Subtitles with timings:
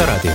[0.00, 0.32] Kiss the Radio.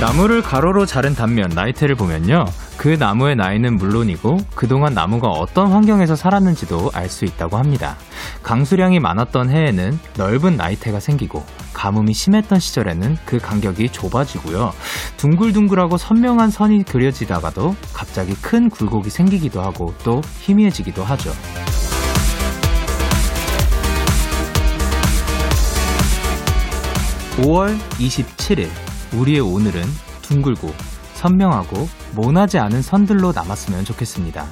[0.00, 2.46] 나무를 가로로 자른 단면 나이테를 보면요.
[2.76, 7.96] 그 나무의 나이는 물론이고 그동안 나무가 어떤 환경에서 살았는지도 알 수 있다고 합니다.
[8.42, 14.72] 강수량이 많았던 해에는 넓은 나이테가 생기고 가뭄이 심했던 시절에는 그 간격이 좁아지고요.
[15.18, 21.32] 둥글둥글하고 선명한 선이 그려지다가도 갑자기 큰 굴곡이 생기기도 하고 또 희미해지기도 하죠.
[27.38, 28.68] 5월 27일,
[29.18, 29.80] 우리의 오늘은
[30.20, 30.68] 둥글고
[31.14, 34.44] 선명하고 모나지 않은 선들로 남았으면 좋겠습니다.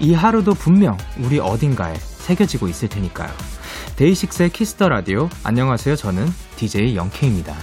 [0.00, 3.28] 이 하루도 분명 우리 어딘가에 새겨지고 있을 테니까요.
[3.96, 5.28] 데이식스의 Kiss the Radio.
[5.44, 5.96] 안녕하세요.
[5.96, 6.24] 저는
[6.56, 7.54] DJ 영케입니다.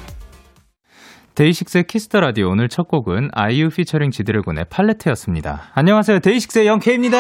[1.34, 5.72] 데이식스의 Kiss the Radio 오늘 첫 곡은 아이유 피처링 지드래곤의 팔레트였습니다.
[5.74, 6.20] 안녕하세요.
[6.20, 7.18] 데이식스의 영케입니다.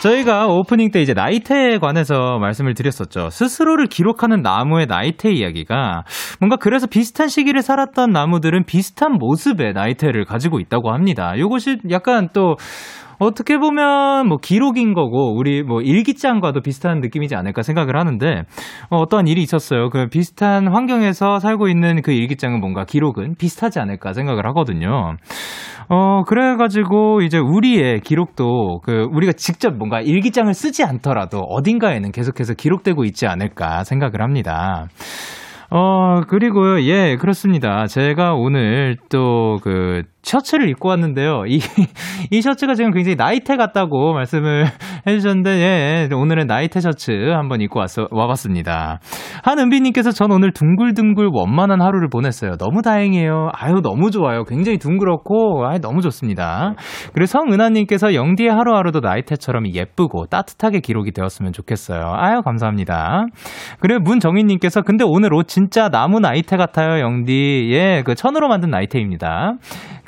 [0.00, 3.30] 저희가 오프닝 때 이제 나이테에 관해서 말씀을 드렸었죠.
[3.30, 6.04] 스스로를 기록하는 나무의 나이테 이야기가
[6.38, 11.34] 뭔가 그래서 비슷한 시기를 살았던 나무들은 비슷한 모습의 나이테를 가지고 있다고 합니다.
[11.34, 12.56] 이것이 약간 또
[13.18, 18.44] 어떻게 보면 뭐 기록인 거고 우리 뭐 일기장과도 비슷한 느낌이지 않을까 생각을 하는데
[18.90, 19.90] 어, 어떠한 일이 있었어요.
[19.90, 25.16] 그 비슷한 환경에서 살고 있는 그 일기장은 뭔가 기록은 비슷하지 않을까 생각을 하거든요.
[25.90, 33.04] 어 그래가지고 이제 우리의 기록도 그 우리가 직접 뭔가 일기장을 쓰지 않더라도 어딘가에는 계속해서 기록되고
[33.04, 34.88] 있지 않을까 생각을 합니다.
[35.70, 37.86] 어, 그리고요, 예, 그렇습니다.
[37.86, 41.44] 제가 오늘 또 그 셔츠를 입고 왔는데요.
[41.46, 41.60] 이,
[42.30, 44.66] 이 셔츠가 지금 굉장히 나이테 같다고 말씀을
[45.06, 49.00] 해주셨는데, 예, 오늘은 나이테 셔츠 한번 입고 왔어, 와봤습니다.
[49.44, 52.56] 한은비님께서 전 오늘 둥글둥글 원만한 하루를 보냈어요.
[52.56, 53.50] 너무 다행이에요.
[53.54, 54.44] 아유, 너무 좋아요.
[54.44, 56.74] 굉장히 둥그렇고, 아유, 너무 좋습니다.
[57.12, 62.02] 그리고 성은하님께서 영디의 하루하루도 나이테처럼 예쁘고 따뜻하게 기록이 되었으면 좋겠어요.
[62.16, 63.26] 아유, 감사합니다.
[63.80, 67.70] 그리고 문정희님께서 근데 오늘 옷 진짜 나무 나이테 같아요, 영디.
[67.72, 69.54] 예, 그 천으로 만든 나이테입니다.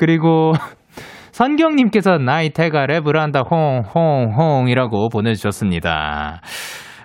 [0.01, 0.53] 그리고
[1.33, 6.41] 선경님께서 나이테가 랩을 한다, 홍, 홍, 홍이라고 보내주셨습니다.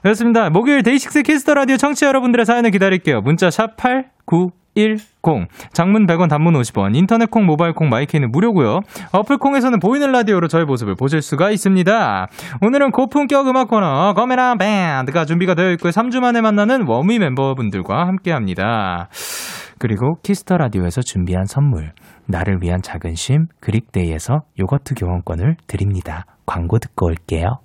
[0.01, 0.49] 그렇습니다.
[0.49, 3.19] 목요일 데이식스 키스 더 라디오 청취자 여러분들의 사연을 기다릴게요.
[3.21, 5.47] 문자 샵 8910.
[5.73, 6.95] 장문 100원, 단문 50원.
[6.95, 8.79] 인터넷 콩, 모바일 콩, 마이케이는 무료고요.
[9.11, 12.27] 어플 콩에서는 보이는 라디오로 저의 모습을 보실 수가 있습니다.
[12.61, 15.91] 오늘은 고품격 음악 코너 거메라 밴드가 준비가 되어 있고요.
[15.91, 19.09] 3주 만에 만나는 원위 멤버분들과 함께 합니다.
[19.79, 21.91] 그리고 키스 더 라디오에서 준비한 선물.
[22.27, 26.25] 나를 위한 작은 쉼 그릭데이에서 요거트 교환권을 드립니다.
[26.45, 27.59] 광고 듣고 올게요.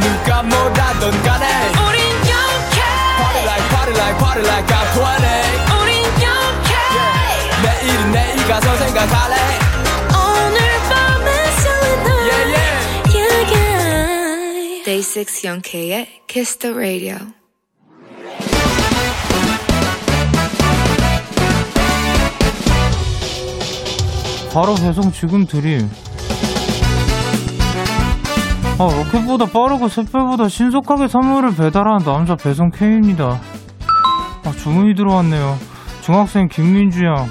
[0.00, 1.46] 누가 뭐라던 간에
[1.86, 2.80] 우린 영케
[3.16, 5.00] Party like party like party like I'm 20
[5.80, 6.72] 우린 영케
[7.62, 9.36] 내일은 내일 가서 생각할래
[10.10, 10.58] 오늘
[10.90, 11.28] 밤에
[11.62, 12.74] 설레는 yeah, yeah.
[13.14, 14.84] yeah, yeah.
[14.84, 17.16] Day 6 영케의 Kiss the Radio
[24.54, 25.80] 바로 배송 지금 드림.
[28.78, 33.40] 아, 로켓보다 빠르고 샛별보다 신속하게 선물을 배달하는 남자 배송 K입니다.
[34.44, 35.56] 아, 주문이 들어왔네요.
[36.02, 37.26] 중학생 김민주 양.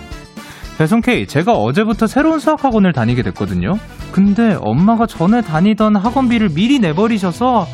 [0.77, 3.75] 배송 K, 제가 어제부터 새로운 수학학원을 다니게 됐거든요.
[4.11, 7.65] 근데 엄마가 전에 다니던 학원비를 미리 내버리셔서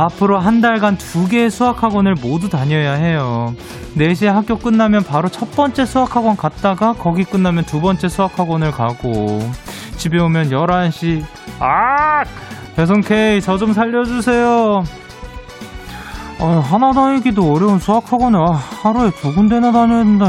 [0.00, 3.52] 앞으로 한 달간 두 개의 수학학원을 모두 다녀야 해요.
[3.96, 9.40] 4시에 학교 끝나면 바로 첫 번째 수학학원 갔다가 거기 끝나면 두 번째 수학학원을 가고
[9.96, 11.24] 집에 오면 11시
[11.58, 12.22] 아!
[12.76, 14.84] 배송 K 저 좀 살려주세요.
[16.40, 20.26] 아, 하나 다니기도 어려운 수학학원을 아, 하루에 두 군데나 다녀야 된다.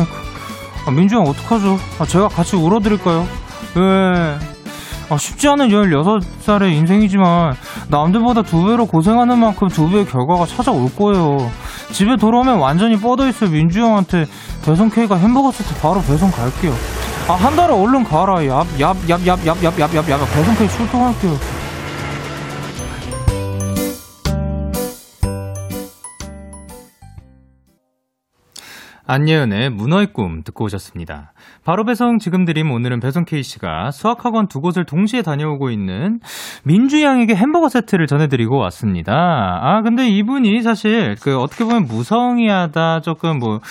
[0.88, 1.78] 아, 민주 형 어떡하죠?
[2.00, 3.28] 아, 제가 같이 울어드릴까요?
[3.76, 4.59] 네.
[5.10, 7.56] 아, 쉽지 않은 16살의 인생이지만
[7.90, 11.52] 남들보다 두 배로 고생하는 만큼 두 배의 결과가 찾아올 거예요.
[11.92, 14.28] 집에 돌아오면 완전히 뻗어있을 민주 형한테
[14.64, 16.74] 배송 K가 햄버거 세트 바로 배송 갈게요.
[17.28, 18.36] 아, 한 달에 얼른 가라.
[18.36, 20.34] 얍, 얍, 얍, 얍, 얍, 얍, 얍, 얍, 얍.
[20.34, 21.59] 배송 K 출동할게요.
[29.10, 31.34] 안예은의 문어의 꿈 듣고 오셨습니다.
[31.66, 36.20] 바로 배송 지금 드림 오늘은 배송 K씨가 수학학원 두 곳을 동시에 다녀오고 있는
[36.64, 39.60] 민주 양에게 햄버거 세트를 전해드리고 왔습니다.
[39.64, 43.62] 아, 근데 이분이 사실 그 어떻게 보면 무성의하다 조금 뭐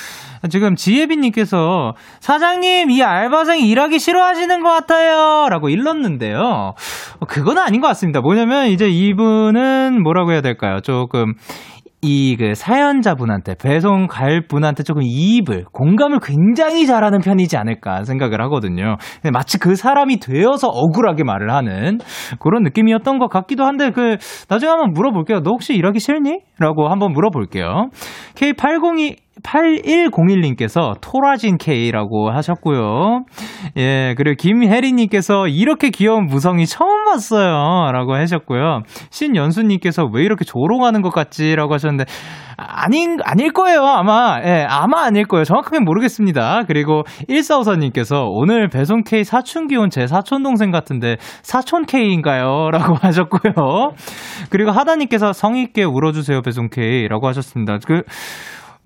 [0.50, 6.74] 지금 지혜빈님께서 사장님 이 알바생 일하기 싫어하시는 것 같아요 라고 일렀는데요.
[7.28, 8.20] 그건 아닌 것 같습니다.
[8.20, 10.80] 뭐냐면 이제 이분은 뭐라고 해야 될까요?
[10.80, 11.34] 조금
[12.00, 18.96] 이 그 사연자분한테 배송 갈 분한테 조금 이입을 공감을 굉장히 잘하는 편이지 않을까 생각을 하거든요.
[19.32, 21.98] 마치 그 사람이 되어서 억울하게 말을 하는
[22.38, 24.16] 그런 느낌이었던 것 같기도 한데 그
[24.48, 25.40] 나중에 한번 물어볼게요.
[25.42, 26.38] 너 혹시 일하기 싫니?
[26.58, 27.90] 라고 한번 물어볼게요.
[28.36, 33.24] K802 8101님께서 토라진 K라고 하셨고요.
[33.76, 37.90] 예, 그리고 김혜리님께서 이렇게 귀여운 무성이 처음 봤어요.
[37.92, 38.82] 라고 하셨고요.
[39.10, 41.54] 신연수님께서 왜 이렇게 조롱하는 것 같지?
[41.56, 42.04] 라고 하셨는데,
[42.56, 43.84] 아닌, 아닐 거예요.
[43.84, 45.44] 아마, 예, 아마 아닐 거예요.
[45.44, 46.62] 정확하게 모르겠습니다.
[46.66, 52.70] 그리고 1454님께서 오늘 배송 K 사춘기 온 제 사촌동생 같은데 사촌 K인가요?
[52.70, 53.92] 라고 하셨고요.
[54.50, 56.42] 그리고 하다님께서 성의있게 울어주세요.
[56.42, 57.78] 배송 K라고 하셨습니다.
[57.86, 58.02] 그,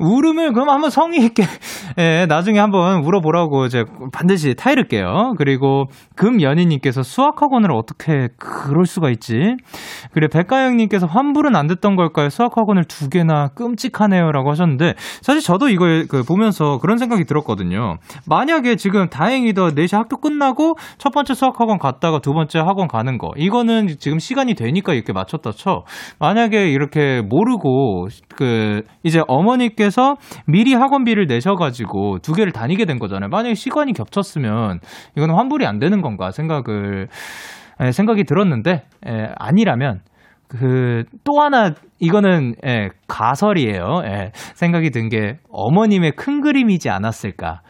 [0.02, 1.44] 울음을 그럼 한번 성의 있게
[1.98, 5.34] 예, 나중에 한번 울어보라고 이제 반드시 타이를게요.
[5.38, 5.84] 그리고
[6.16, 9.56] 금연희님께서 수학학원을 어떻게 그럴 수가 있지?
[10.12, 12.28] 그래 백가영님께서 환불은 안 됐던 걸까요?
[12.30, 17.98] 수학학원을 두 개나 끔찍하네요라고 하셨는데 사실 저도 이걸 그 보면서 그런 생각이 들었거든요.
[18.26, 23.30] 만약에 지금 다행히도 4시 학교 끝나고 첫 번째 수학학원 갔다가 두 번째 학원 가는 거
[23.36, 25.84] 이거는 지금 시간이 되니까 이렇게 맞췄다 쳐.
[26.18, 30.16] 만약에 이렇게 모르고 그 이제 어머니께 부 모님께서
[30.46, 33.28] 미리 학원비를 내셔가지고 두 개를 다니게 된 거잖아요.
[33.28, 34.80] 만약에 시간이 겹쳤으면
[35.16, 37.08] 이거는 환불이 안 되는 건가 생각을
[37.80, 40.00] 에, 생각이 들었는데 에, 아니라면
[40.48, 44.02] 그 또 하나 이거는 예, 가설이에요.
[44.04, 47.60] 예, 생각이 든 게 어머님의 큰 그림이지 않았을까.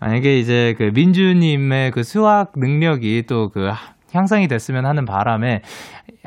[0.00, 3.70] 만약에 이제 그 민주님의 그 수학 능력이 또그
[4.12, 5.60] 향상이 됐으면 하는 바람에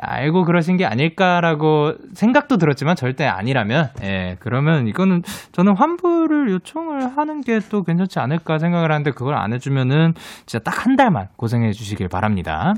[0.02, 5.22] 알고 그러신 게 아닐까라고 생각도 들었지만 절대 아니라면 예 그러면 이거는
[5.52, 10.14] 저는 환불을 요청을 하는 게 또 괜찮지 않을까 생각을 하는데 그걸 안 해주면은
[10.46, 12.74] 진짜 딱 한 달만 고생해 주시길 바랍니다.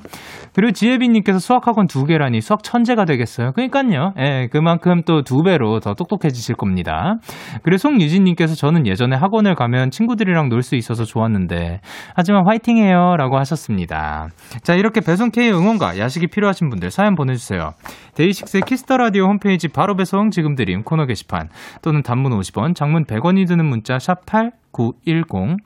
[0.54, 3.52] 그리고 지혜빈님께서 수학학원 두 개라니 수학 천재가 되겠어요.
[3.54, 4.14] 그러니까요.
[4.20, 7.16] 예 그만큼 또 두 배로 더 똑똑해지실 겁니다.
[7.64, 11.80] 그리고 송유진님께서 저는 예전에 학원을 가면 친구들이랑 놀 수 있어서 좋았는데
[12.16, 14.28] 하지만 화이팅해요라고 하셨습니다.
[14.62, 17.74] 자 이렇게 배송 K 응원과 야식이 필요하신 분들 사연 보내주세요.
[18.14, 21.50] 데이식스의 키스 더 라디오 홈페이지 바로 배송 지금 드림 코너 게시판
[21.82, 25.58] 또는 단문 50원, 장문 100원이 드는 문자 샵 #8910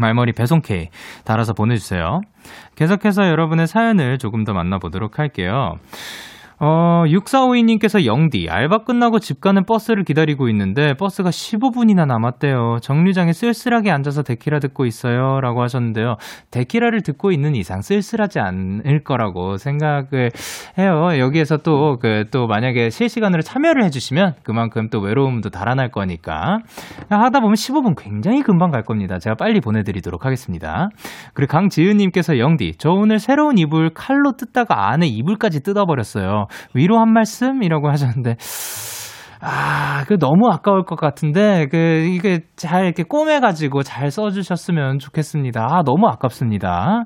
[0.00, 0.90] 말머리 배송 K
[1.24, 2.20] 달아서 보내주세요.
[2.74, 5.76] 계속해서 여러분의 사연을 조금 더 만나보도록 할게요.
[6.62, 12.80] 어, 6452님께서 영디, 알바 끝나고 집 가는 버스를 기다리고 있는데 버스가 15분이나 남았대요.
[12.82, 15.40] 정류장에 쓸쓸하게 앉아서 데키라 듣고 있어요.
[15.40, 16.16] 라고 하셨는데요.
[16.50, 20.32] 데키라를 듣고 있는 이상 쓸쓸하지 않을 거라고 생각을
[20.76, 21.18] 해요.
[21.18, 26.58] 여기에서 또, 그, 또 만약에 실시간으로 참여를 해주시면 그만큼 또 외로움도 달아날 거니까.
[27.08, 29.18] 하다 보면 15분 굉장히 금방 갈 겁니다.
[29.18, 30.90] 제가 빨리 보내드리도록 하겠습니다.
[31.32, 36.48] 그리고 강지은님께서 영디, 저 오늘 새로운 이불 칼로 뜯다가 안에 이불까지 뜯어버렸어요.
[36.74, 38.36] 위로 한 말씀이라고 하셨는데
[39.40, 44.98] 아, 그 너무 아까울 것 같은데, 그, 이게 잘 이렇게 꼬매 가지고 잘 써 주셨으면
[44.98, 45.62] 좋겠습니다.
[45.62, 47.04] 아, 너무 아깝습니다.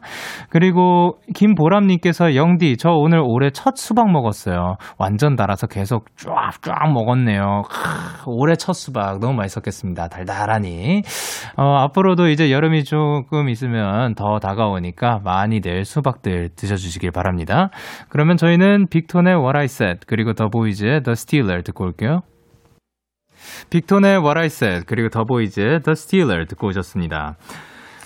[0.48, 4.76] 그리고 김보람 님께서 영디, 저 오늘 올해 첫 수박 먹었어요.
[4.96, 7.62] 완전 달아서 계속 쫙쫙 먹었네요.
[7.68, 10.08] 크, 올해 첫 수박 너무 맛있었겠습니다.
[10.08, 11.02] 달달하니.
[11.56, 17.68] 어, 앞으로도 이제 여름이 조금 있으면 더 다가오니까 많이들 수박들 드셔 주시길 바랍니다.
[18.08, 22.20] 그러면 저희는 빅톤의 What I Said, 그리고 더 보이즈의 The Stealer 듣고 올게요.
[23.70, 27.36] 빅톤의 What I Said 그리고 더보이즈의 The Stealer 듣고 오셨습니다.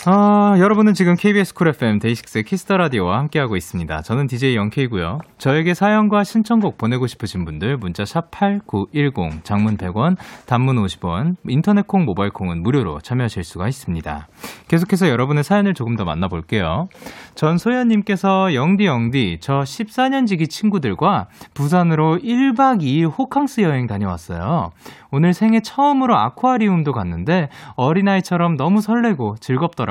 [0.05, 4.01] 아, 여러분은 지금 KBS 쿨 FM 데이식스 키스 더 라디오와 함께하고 있습니다.
[4.03, 5.19] 저는 DJ 영케이고요.
[5.37, 10.15] 저에게 사연과 신청곡 보내고 싶으신 분들 문자 샵 #8910 장문 100원,
[10.45, 14.27] 단문 50원, 인터넷 콩, 모바일 콩은 무료로 참여하실 수가 있습니다.
[14.69, 16.87] 계속해서 여러분의 사연을 조금 더 만나볼게요.
[17.35, 24.69] 전소연님께서 영디 영디 저 14년 지기 친구들과 부산으로 1박 2일 호캉스 여행 다녀왔어요.
[25.11, 29.88] 오늘 생애 처음으로 아쿠아리움도 갔는데 어린아이처럼 너무 설레고 즐겁더라고요.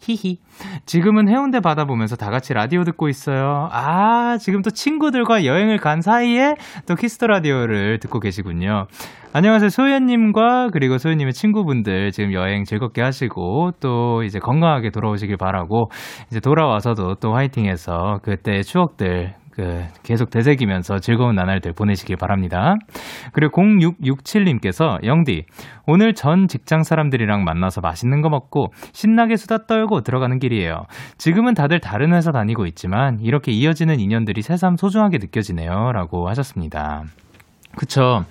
[0.00, 0.38] 히히.
[0.84, 3.68] 지금은 해운대 바다 보면서 다 같이 라디오 듣고 있어요.
[3.72, 6.54] 아, 지금 또 친구들과 여행을 간 사이에
[6.86, 8.86] 또 키스 더 라디오를 듣고 계시군요.
[9.32, 9.70] 안녕하세요.
[9.70, 15.90] 소연님과 그리고 소연님의 친구분들 지금 여행 즐겁게 하시고 또 이제 건강하게 돌아오시길 바라고
[16.30, 22.74] 이제 돌아와서도 또 화이팅해서 그때 추억들 그 계속 되새기면서 즐거운 나날들 보내시길 바랍니다.
[23.32, 25.44] 그리고 0667님께서 영디
[25.86, 30.86] 오늘 전 직장 사람들이랑 만나서 맛있는 거 먹고 신나게 수다 떨고 들어가는 길이에요.
[31.18, 37.04] 지금은 다들 다른 회사 다니고 있지만 이렇게 이어지는 인연들이 새삼 소중하게 느껴지네요라고 하셨습니다.
[37.76, 38.24] 그쵸.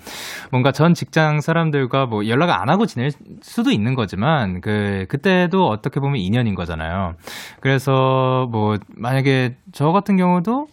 [0.51, 3.11] 뭔가 전 직장 사람들과 뭐 연락을 안 하고 지낼
[3.41, 7.15] 수도 있는 거지만, 그, 그때도 어떻게 보면 인연인 거잖아요.
[7.59, 10.67] 그래서 뭐, 만약에 저 같은 경우도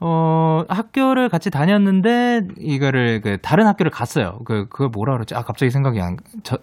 [0.00, 4.38] 어, 학교를 같이 다녔는데, 이거를, 그, 다른 학교를 갔어요.
[4.44, 5.34] 그, 그걸 뭐라 그러지?
[5.34, 6.56] 아, 갑자기 생각이 안, 저,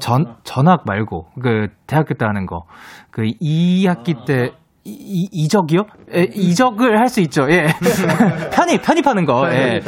[0.00, 2.64] 전, 전학 말고, 그, 대학교 때 하는 거.
[3.10, 4.52] 그, 2학기 때,
[4.88, 5.84] 이, 이적이요?
[6.14, 7.50] 예, 이적을 할 수 있죠.
[7.50, 7.66] 예.
[8.54, 9.52] 편입, 편입하는 거.
[9.52, 9.82] 예.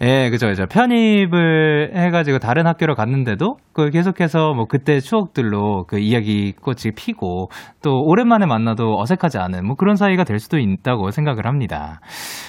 [0.00, 0.66] 예, 그죠, 그죠.
[0.66, 7.50] 편입을 해가지고 다른 학교를 갔는데도 그 계속해서 뭐 그때 추억들로 그 이야기 꽃이 피고
[7.82, 12.00] 또 오랜만에 만나도 어색하지 않은 뭐 그런 사이가 될 수도 있다고 생각을 합니다.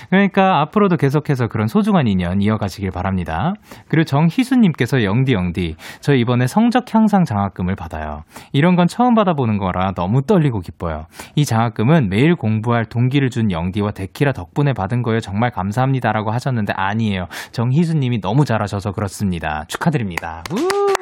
[0.10, 3.53] 그러니까 앞으로도 계속해서 그런 소중한 인연 이어가시길 바랍니다.
[3.89, 8.22] 그리고 정희수님께서 영디 영디 저 이번에 성적 향상 장학금을 받아요.
[8.53, 11.05] 이런 건 처음 받아보는 거라 너무 떨리고 기뻐요.
[11.36, 15.20] 이 장학금은 매일 공부할 동기를 준 영디와 데키라 덕분에 받은 거예요.
[15.20, 17.25] 정말 감사합니다라고 하셨는데 아니에요.
[17.51, 19.63] 정희수님이 너무 잘하셔서 그렇습니다.
[19.67, 20.44] 축하드립니다.
[20.51, 20.95] 우!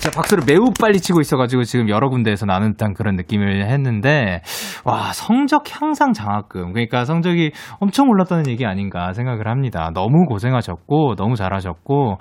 [0.00, 4.42] 진짜 박수를 매우 빨리 치고 있어가지고 지금 여러 군데에서 나는 듯한 그런 느낌을 했는데,
[4.84, 6.72] 와, 성적 향상 장학금.
[6.72, 7.50] 그러니까 성적이
[7.80, 9.90] 엄청 올랐다는 얘기 아닌가 생각을 합니다.
[9.92, 12.18] 너무 고생하셨고, 너무 잘하셨고,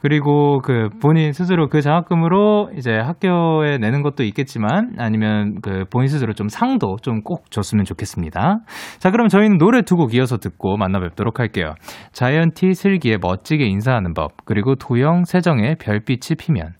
[0.00, 6.32] 그리고 그 본인 스스로 그 장학금으로 이제 학교에 내는 것도 있겠지만, 아니면 그 본인 스스로
[6.32, 8.58] 좀 상도 좀 꼭 줬으면 좋겠습니다.
[8.98, 11.74] 자, 그럼 저희는 노래 두 곡 이어서 듣고 만나 뵙도록 할게요.
[12.12, 16.79] 자이언티 슬기의 멋지게 인사하는 법, 그리고 도영 세정의 별빛이 피면.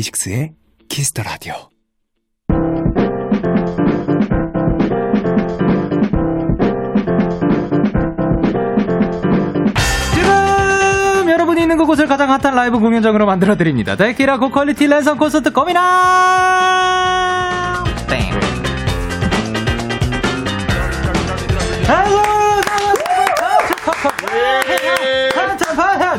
[0.00, 0.52] 데이식스의
[0.88, 1.54] the Radio
[10.14, 13.96] 지금 여러분이 있는 그곳을 가장 핫한 라이브 공연장으로 만들어 드립니다.
[13.96, 15.84] 데키라 고퀄리티 랜선 콘서트 고민아!
[18.08, 18.30] 땡.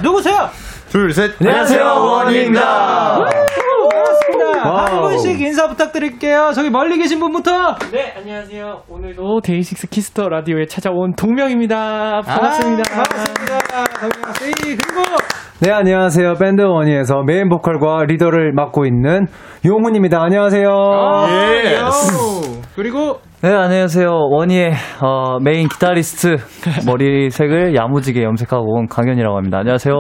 [0.02, 0.50] 누구세요?
[0.92, 1.36] 둘, 셋.
[1.40, 3.61] 안녕하세요, 원위입니다.
[4.64, 6.52] 한 분씩 인사 부탁드릴게요.
[6.54, 7.76] 저기 멀리 계신 분부터.
[7.92, 8.84] 네, 안녕하세요.
[8.90, 12.22] 오늘도 데이식스 키스 더 라디오에 찾아온 동명입니다.
[12.22, 12.84] 반갑습니다.
[12.92, 13.60] 아, 반갑습니다.
[14.00, 14.78] 동명 씨.
[14.78, 15.02] 그리고
[15.60, 16.36] 네, 안녕하세요.
[16.40, 19.26] 밴드 원위에서 메인 보컬과 리더를 맡고 있는
[19.66, 20.22] 용훈입니다.
[20.22, 20.70] 안녕하세요.
[21.30, 21.78] 예.
[22.76, 24.08] 그리고 네, 안녕하세요.
[24.30, 26.36] 원위의 어, 메인 기타리스트
[26.86, 29.58] 머리색을 야무지게 염색하고 온 강현이라고 합니다.
[29.60, 29.96] 안녕하세요.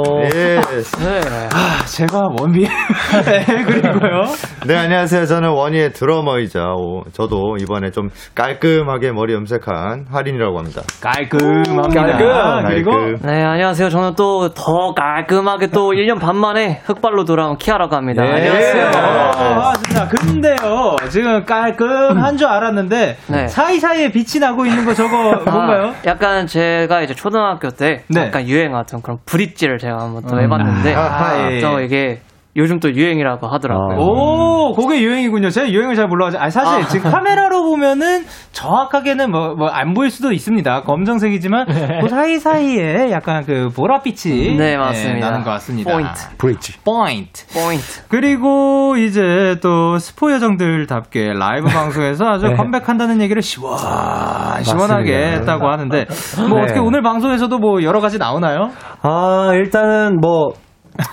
[1.51, 2.67] 아, 제가 원비.
[2.67, 4.21] 네, 그리고요.
[4.67, 5.25] 네, 안녕하세요.
[5.25, 10.83] 저는 원희의 드러머이자, 오, 저도 이번에 좀 깔끔하게 머리 염색한 할인이라고 합니다.
[11.01, 11.99] 깔끔합니다.
[11.99, 12.69] 깔끔.
[12.69, 13.15] 그리고 깔끔.
[13.23, 13.89] 네, 안녕하세요.
[13.89, 18.23] 저는 또 더 깔끔하게 또 1년 반 만에 흑발로 돌아온 키아라고 합니다.
[18.23, 18.33] 예.
[18.33, 18.85] 안녕하세요.
[18.93, 20.07] 아, 진짜.
[20.07, 23.47] 근데요, 지금 깔끔한 줄 알았는데, 네.
[23.47, 25.89] 사이사이에 빛이 나고 있는 거 저거 뭔가요?
[25.89, 28.21] 아, 약간 제가 이제 초등학교 때 네.
[28.27, 31.61] 약간 유행하던 그런 브릿지를 제가 한번 또 해봤는데 아, 예.
[31.61, 32.21] 또 이게
[32.57, 33.97] 요즘 또 유행이라고 하더라고요.
[33.97, 35.49] 오, 그게 유행이군요.
[35.49, 36.43] 제가 유행을 잘 몰라가지고.
[36.43, 36.87] 아니, 사실 아.
[36.87, 40.81] 지금 카메라로 보면은 정확하게는 뭐, 뭐, 안 보일 수도 있습니다.
[40.83, 41.65] 검정색이지만,
[42.01, 44.57] 그 사이사이에 약간 그 보랏빛이.
[44.57, 45.29] 네, 맞습니다.
[45.29, 45.93] 나는 것 같습니다.
[45.93, 46.37] 포인트.
[46.37, 46.79] 브릿지.
[46.83, 47.45] 포인트.
[47.53, 48.03] 포인트.
[48.09, 52.55] 그리고 이제 또 스포 요정들답게 라이브 방송에서 아주 네.
[52.55, 55.39] 컴백한다는 얘기를 시원, 시원하게 맞습니다.
[55.39, 56.05] 했다고 하는데,
[56.49, 56.63] 뭐 네.
[56.63, 58.71] 어떻게 오늘 방송에서도 뭐 여러 가지 나오나요?
[59.03, 60.51] 아, 일단은 뭐,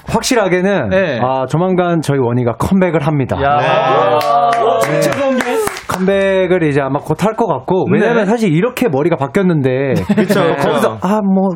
[0.06, 1.20] 확실하게는, 네.
[1.22, 3.36] 아, 조만간 저희 원희가 컴백을 합니다.
[3.36, 3.44] 네.
[5.88, 8.24] 컴백을 이제 아마 곧 할 것 같고, 왜냐면 네.
[8.26, 10.40] 사실 이렇게 머리가 바뀌었는데, 그쵸.
[10.56, 11.48] 거기서, 아, 뭐,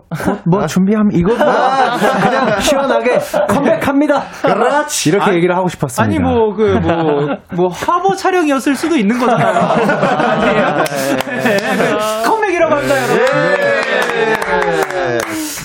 [0.50, 4.22] 곧뭐 준비하면 이거 뭐, 그냥 시원하게 컴백합니다.
[4.42, 5.10] 그렇지.
[5.10, 6.02] 이렇게 아니, 얘기를 하고 싶었습니다.
[6.02, 9.58] 아니 뭐 그 뭐뭐 화보 촬영이었을 수도 있는 거잖아요.
[10.32, 10.66] 아니에요?
[11.42, 11.56] 네.
[12.26, 13.71] 컴백이라고 합니다, 여러분.
[14.60, 15.18] 네.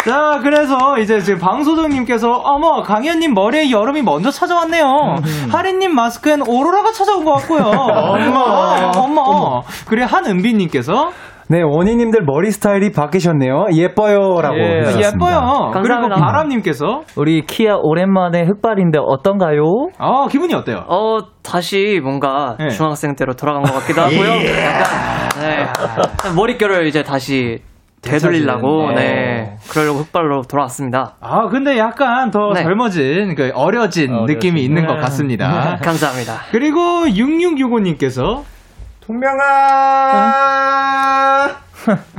[0.10, 5.16] 자, 그래서 이제 지금 방소정님께서 어머 강현님 머리에 여름이 먼저 찾아왔네요.
[5.52, 7.62] 하리님 마스크엔 오로라가 찾아온 것 같고요.
[7.66, 9.62] 어머, 어머.
[9.88, 11.10] 그리고 한은비님께서
[11.50, 13.68] 네, 원희님들 머리 스타일이 바뀌셨네요.
[13.74, 14.58] 예뻐요라고.
[14.58, 15.08] 예, 해주셨습니다.
[15.16, 15.72] 예뻐요.
[15.72, 16.16] 그리고 감사합니다.
[16.18, 19.64] 바람님께서 우리 키아 오랜만에 흑발인데 어떤가요?
[19.98, 20.84] 어 기분이 어때요?
[20.90, 22.68] 어, 다시 뭔가 네.
[22.68, 24.20] 중학생 때로 돌아간 것 같기도 하고요.
[24.20, 26.34] 약간, 네.
[26.36, 27.60] 머릿결을 이제 다시
[28.02, 31.16] 되돌리려고 되찾은, 네 그러려고 흑발로 돌아왔습니다.
[31.20, 32.64] 아, 근데 약간 더 네.
[32.64, 35.80] 젊어진, 그 어려진 느낌이 있는 것 같습니다.
[35.82, 36.42] 감사합니다.
[36.52, 38.44] 그리고 6665님께서
[39.02, 40.38] 동명아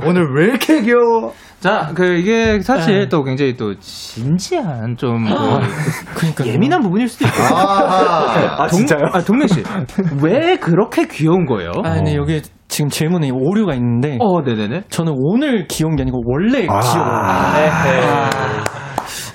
[0.05, 1.33] 오늘 왜 이렇게 귀여워?
[1.59, 5.25] 자, 그 이게 사실 또 굉장히 또 진지한 좀
[6.35, 7.37] 그, 예민한 부분일 수도 있고.
[7.53, 9.63] 아, 동, 아, 동명 씨.
[10.23, 11.71] 왜 그렇게 귀여운 거예요?
[11.83, 14.83] 아, 근데 여기 지금 질문에 오류가 있는데 어, 네네네.
[14.89, 16.79] 저는 오늘 귀여운 게 아니고 원래 귀여워요.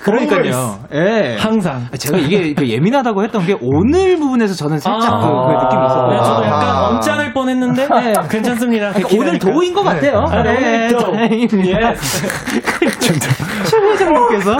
[0.05, 0.79] 그러니까요.
[0.93, 1.35] 예.
[1.39, 1.87] 항상.
[1.97, 5.19] 제가 이게 그 예민하다고 했던 게 오늘 부분에서 저는 살짝 아.
[5.19, 6.09] 그, 그 느낌이 있었어요.
[6.11, 6.87] 네, 저도 약간 아.
[6.89, 8.91] 엄짱을 뻔했는데 네, 괜찮습니다.
[8.93, 10.19] 그러니까 오늘 도인 것 같아요.
[10.29, 11.11] 아, 네, 오늘 도.
[11.11, 11.93] 다행입니다.
[13.65, 14.57] 최회장님께서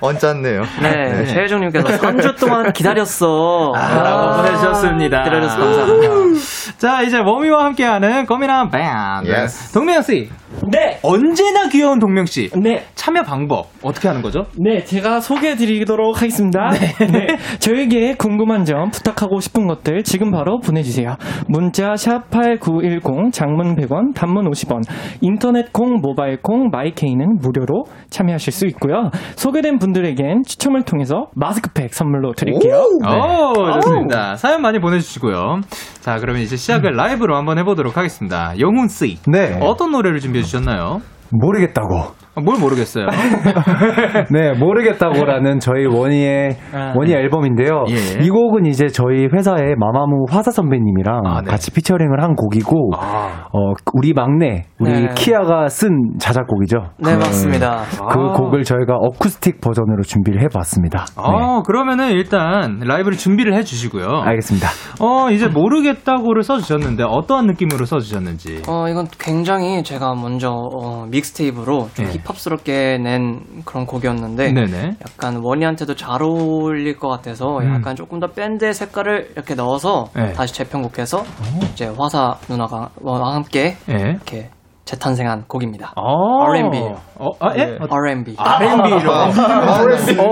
[0.00, 0.62] 언짢네요.
[0.82, 3.72] 네, 최혜정님께서 3주 동안 기다렸어.
[3.74, 5.24] 라고 보내주셨습니다.
[5.24, 6.46] 기다려줘서 감사합니다.
[6.78, 9.30] 자, 이제 워미와 함께하는 꼬미나 밴드.
[9.30, 9.72] Yes.
[9.72, 10.28] 동명 씨.
[10.70, 10.98] 네.
[11.02, 12.50] 언제나 귀여운 동명 씨.
[12.54, 12.86] 네.
[12.94, 14.46] 참여 방법 어떻게 하는 거죠?
[14.56, 16.70] 네, 제가 소개해 드리도록 하겠습니다.
[17.12, 17.36] 네.
[17.58, 21.16] 저에게 궁금한 점, 부탁하고 싶은 것들 지금 바로 보내주세요.
[21.48, 24.82] 문자 샵8910, 장문 100원, 단문 50원,
[25.20, 29.10] 인터넷 콩, 모바일 콩, 마이케이는 무료로 참여하실 수 있고요.
[29.34, 32.84] 소개된 분들에겐 추첨을 통해서 마스크팩 선물로 드릴게요.
[33.04, 34.36] 오, 좋습니다.
[34.36, 35.60] 사연 많이 보내주시고요.
[36.00, 38.54] 자, 그러면 이제 시작을 라이브로 한번 해보도록 하겠습니다.
[38.60, 39.18] 용훈 씨.
[39.26, 39.58] 네.
[39.60, 41.00] 어떤 노래를 준비해 주셨나요?
[41.32, 42.25] 모르겠다고.
[42.36, 43.06] 아, 뭘 모르겠어요.
[44.30, 47.84] 네, 모르겠다고라는 저희 원위의 아, 원위 앨범인데요.
[47.88, 48.22] 예.
[48.22, 51.50] 이 곡은 이제 저희 회사의 마마무 화사 선배님이랑 아, 네.
[51.50, 53.46] 같이 피처링을 한 곡이고, 아.
[53.54, 55.08] 어, 우리 막내, 우리 네.
[55.14, 56.76] 키아가 쓴 자작곡이죠.
[56.98, 57.84] 네, 맞습니다.
[58.10, 58.32] 그 아.
[58.34, 61.06] 곡을 저희가 어쿠스틱 버전으로 준비를 해봤습니다.
[61.06, 61.22] 네.
[61.22, 64.08] 어, 그러면은 일단 라이브를 준비를 해주시고요.
[64.24, 64.68] 알겠습니다.
[65.00, 68.62] 어, 이제 모르겠다고를 써주셨는데 어떠한 느낌으로 써주셨는지.
[68.68, 72.12] 어, 이건 굉장히 제가 먼저 어, 믹스테이프로 좀 네.
[72.26, 74.96] 힙합스럽게 낸 그런 곡이었는데 네네.
[75.00, 77.74] 약간 원희한테도 잘 어울릴 것 같아서 음.
[77.74, 80.32] 약간 조금 더 밴드의 색깔을 이렇게 넣어서 네.
[80.32, 81.24] 다시 재편곡해서
[81.72, 83.94] 이제 화사 누나가 와 함께 예.
[83.94, 84.50] 이렇게
[84.86, 85.92] 재탄생한 곡입니다.
[85.96, 86.44] 어.
[86.44, 86.78] R&B.
[87.18, 87.76] 어, 아, 예?
[87.90, 88.36] R&B.
[88.38, 89.12] R&B로.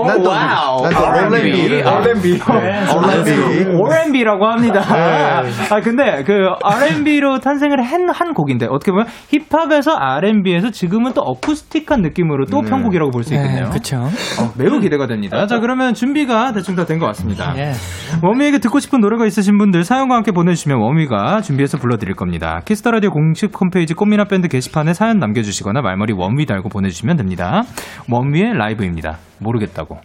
[0.05, 0.31] 난또
[0.81, 1.83] 난또 R&B.
[1.83, 2.39] R&B.
[2.41, 3.65] R&B.
[3.83, 4.81] R&B라고 합니다.
[5.71, 12.01] 아, 근데 그 R&B로 탄생을 한, 한 곡인데 어떻게 보면 힙합에서 R&B에서 지금은 또 어쿠스틱한
[12.01, 13.65] 느낌으로 또 편곡이라고 볼 수 있겠네요.
[14.39, 15.37] 어, 매우 기대가 됩니다.
[15.47, 17.53] 자, 그러면 준비가 대충 다 된 것 같습니다.
[17.57, 17.71] 예.
[18.23, 22.61] 원위에게 듣고 싶은 노래가 있으신 분들 사연과 함께 보내주시면 원위가 준비해서 불러드릴 겁니다.
[22.65, 27.63] 키스 더 라디오 공식 홈페이지 꽃미남 밴드 게시판에 사연 남겨주시거나 말머리 원위 달고 보내주시면 됩니다.
[28.09, 29.17] 원미의 라이브입니다.
[29.39, 29.99] 모르겠다고.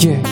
[0.00, 0.22] yeah.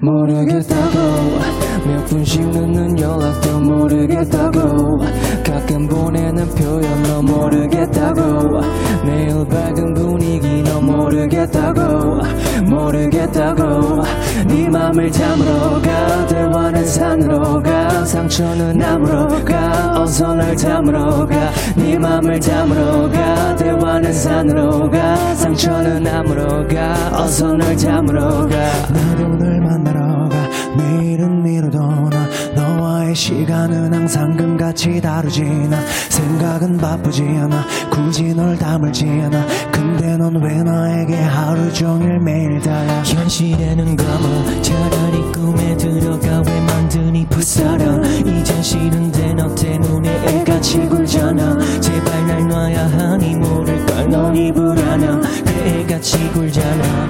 [0.00, 1.43] 모르겠다고
[1.86, 4.98] 몇 분씩 늦는 연락도 모르겠다고.
[5.44, 8.60] 가끔 보내는 표현 너 모르겠다고.
[9.04, 12.22] 매일 밝은 분위기 너 모르겠다고.
[12.68, 14.02] 모르겠다고.
[14.46, 16.26] 네 맘을 담으러 가.
[16.26, 18.04] 대화는 산으로 가.
[18.04, 20.00] 상처는 나무로 가.
[20.00, 23.56] 어서 날 담으러 가네 맘을 담으러 가.
[23.56, 25.34] 대화는 산으로 가.
[25.34, 27.22] 상처는 나무로 가.
[27.22, 28.56] 어서 날 담으러 가.
[28.92, 37.64] 나도 널 만나러 가 내일은 미루도나 너와의 시간은 항상 금같이 다르지 나 생각은 바쁘지 않아
[37.90, 45.32] 굳이 널 담을지 않아 근데 넌 왜 나에게 하루 종일 매일 달라 현실에는 감아 차라리
[45.32, 53.36] 꿈에 들어가 왜 만드니 불사랑 이젠 싫은데 너 때문에 애같이 굴잖아 제발 날 놔야 하니
[53.36, 57.08] 모를걸 넌이 불안함 그래 애같이 굴잖아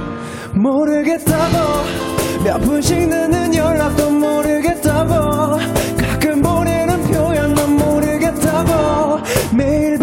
[0.55, 2.05] 모르겠다고
[2.45, 5.59] 몇 분씩 늦는 연락도 모르겠다고.
[5.97, 9.23] 가끔 보내는 표현 넌 모르겠다고.
[9.57, 9.99] 매일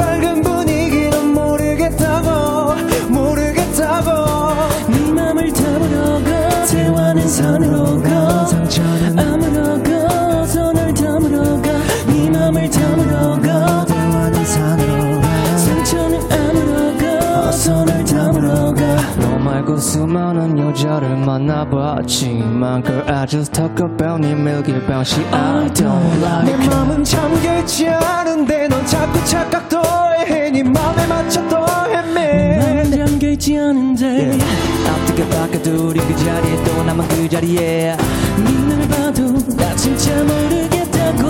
[21.52, 27.90] 나봤지만 Girl I just talk about 네 밀길 방식 I don't like 내 맘은 잠겨있지
[27.90, 29.82] 않은데 넌 자꾸 착각도
[30.28, 30.50] 해.
[30.50, 31.58] 네 맘에 맞춰 또
[31.90, 32.58] 헤매.
[32.58, 34.40] 맘은 잠겨있지 않은데.
[34.88, 37.58] 앞뒤가 바꿔도 우리 그 자리에 또 나만 그 자리에.
[37.58, 37.98] 네
[38.38, 41.28] 눈을 봐도 나 진짜 모르겠다고.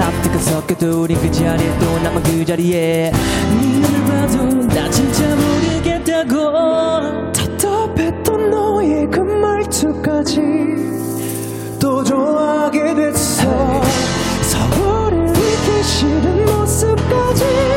[0.00, 3.12] 앞뒤가 섞여도 우리 그 자리에 또 나만 그 자리에.
[3.12, 7.35] 네 눈을 봐도 나 진짜 모르겠다고
[9.76, 10.40] 모습까지
[11.78, 13.44] 또 좋아하게 됐어.
[14.42, 17.75] 서로를 잊기 싫은 모습까지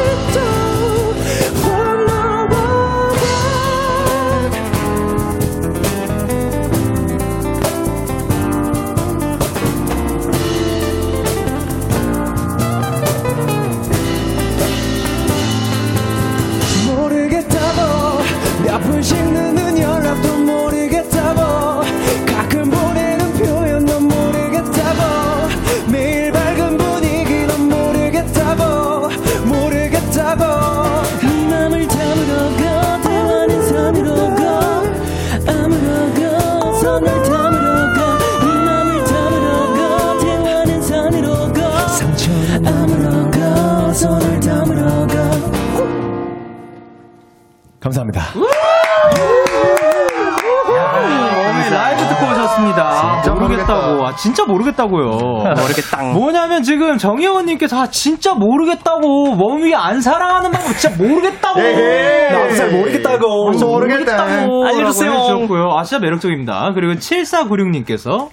[54.09, 55.09] 아, 진짜 모르겠다고요.
[55.09, 56.03] 모르겠다.
[56.13, 59.35] 뭐냐면 지금 정혜원님께서 아, 진짜 모르겠다고.
[59.35, 61.59] 몸이 안 사랑하는 방법 진짜 모르겠다고.
[61.59, 62.31] 에헤이.
[62.31, 63.45] 나도 잘 모르겠다고.
[63.45, 64.23] 벌써 모르겠다.
[64.23, 65.11] 알려주세요.
[65.11, 65.69] 해주셨고요.
[65.77, 66.71] 아, 진짜 매력적입니다.
[66.73, 68.29] 그리고 7496님께서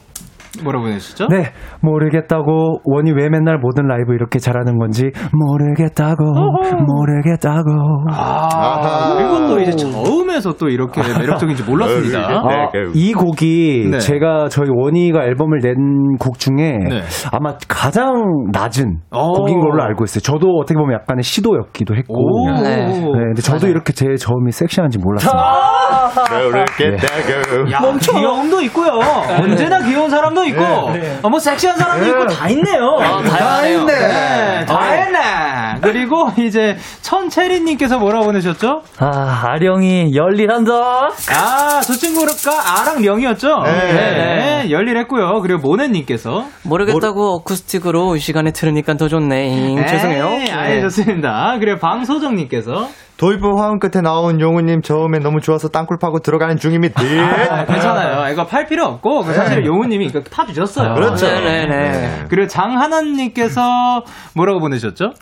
[0.63, 1.29] 뭐라고 보내주셨죠?
[1.29, 6.25] 네, 모르겠다고 원이 왜 맨날 모든 라이브 이렇게 잘하는 건지 모르겠다고
[6.87, 7.71] 모르겠다고.
[8.11, 9.15] 아, 아하.
[9.17, 12.19] 그리고 또 이제 저음에서 또 이렇게 매력적인지 몰랐습니다.
[12.29, 13.99] 네, 아, 그- 이 곡이 네.
[13.99, 15.77] 제가 저희 원희가 앨범을 낸
[16.19, 17.03] 곡 중에 네.
[17.31, 18.07] 아마 가장
[18.51, 19.33] 낮은 오.
[19.35, 20.21] 곡인 걸로 알고 있어요.
[20.21, 22.15] 저도 어떻게 보면 약간의 시도였기도 했고.
[22.17, 22.51] 오.
[22.63, 22.87] 네.
[22.87, 23.71] 네, 근데 저도 맞아요.
[23.73, 25.33] 이렇게 제 저음이 섹시한지 몰랐어요.
[26.45, 27.71] 모르겠다고.
[27.73, 28.91] 야, 귀여움도 있고요.
[29.41, 30.63] 언제나 귀여운 사람도 있고,
[31.23, 32.99] 어, 뭐 섹시한 사람도 있고 다 있네요.
[33.01, 33.85] 아, 다양하네요.
[33.85, 35.19] 네, 다 했네.
[35.83, 38.83] 그리고 이제 천채리님께서 뭐라고 보내셨죠?
[38.99, 40.73] 아, 아령이 열일한다.
[40.73, 43.63] 아, 저 친구가 아랑 령이었죠?
[43.65, 43.73] 네.
[43.93, 45.41] 네, 열일했고요.
[45.43, 49.77] 그리고 모네님께서 모르겠다고 어쿠스틱으로 이 시간에 들으니까 더 좋네.
[49.77, 50.29] 음, 죄송해요.
[50.29, 51.57] 네, 아예 좋습니다.
[51.61, 57.01] 그리고 방소정님께서 도입부 화음 끝에 나온 용우님 저음에 너무 좋아서 땅굴 파고 들어가는 중입니다.
[57.01, 58.31] 아, 괜찮아요.
[58.31, 60.95] 이거 팔 필요 없고 사실 용우님이 이거 파주셨어요.
[60.95, 61.27] 그렇죠.
[61.27, 62.27] 네네네.
[62.29, 64.03] 그리고 장하나님께서
[64.35, 65.13] 뭐라고 보내셨죠?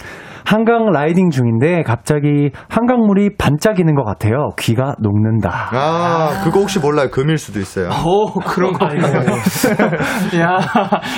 [0.45, 4.51] 한강 라이딩 중인데 갑자기 한강물이 반짝이는 것 같아요.
[4.59, 5.71] 귀가 녹는다.
[5.73, 7.09] 아, 그거 혹시 몰라요.
[7.11, 7.89] 금일 수도 있어요.
[8.07, 9.05] 오, 그런 거 아니에요.
[10.41, 10.59] 야,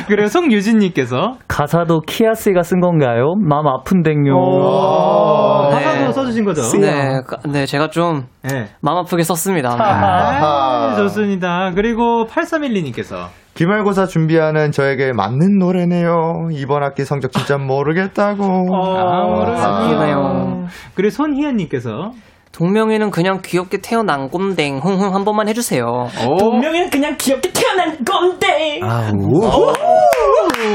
[0.08, 3.34] 그리고 송유진님께서 가사도 키아스가 쓴 건가요?
[3.40, 4.34] 마음 아픈댕요.
[4.36, 5.84] 어, 네.
[5.84, 6.62] 화사도 써주신 거죠?
[6.78, 8.66] 네, 가- 네, 제가 좀 네.
[8.80, 9.76] 마음 아프게 썼습니다.
[9.78, 11.72] 아, 좋습니다.
[11.74, 16.48] 그리고 8312님께서 기말고사 준비하는 저에게 맞는 노래네요.
[16.52, 18.44] 이번 학기 성적 진짜 모르겠다고.
[18.44, 19.64] 아, 모르겠네요.
[19.64, 20.66] 아프네요.
[20.94, 22.10] 그리고 손희연님께서
[22.52, 25.84] 동명이는 그냥 귀엽게 태어난 꼰댕 흥흥 한 번만 해주세요.
[25.84, 28.80] 오, 분명히 그냥 귀엽게 태어난 건데.
[28.82, 29.72] 아우.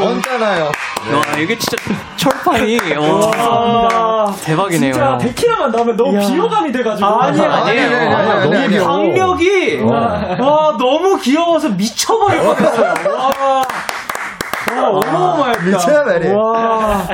[0.06, 0.72] 언짢아요.
[1.14, 1.78] 와, 이게 진짜
[2.16, 4.94] 철판이 와, 대박이네요.
[4.94, 7.08] 진짜 데키라만 나오면 너무 비호감이 돼가지고.
[7.08, 7.86] 아니야, 아니에요.
[7.88, 8.68] 아니에요, 아니에요, 너무.
[8.70, 8.88] 귀여워.
[8.88, 12.94] 강력이 와 너무 귀여워서 미쳐버릴 뻔했어요.
[13.16, 13.64] 와.
[14.80, 15.64] 와, 어마어마했다.
[15.66, 16.30] 미쳐버리.
[16.34, 17.08] 와.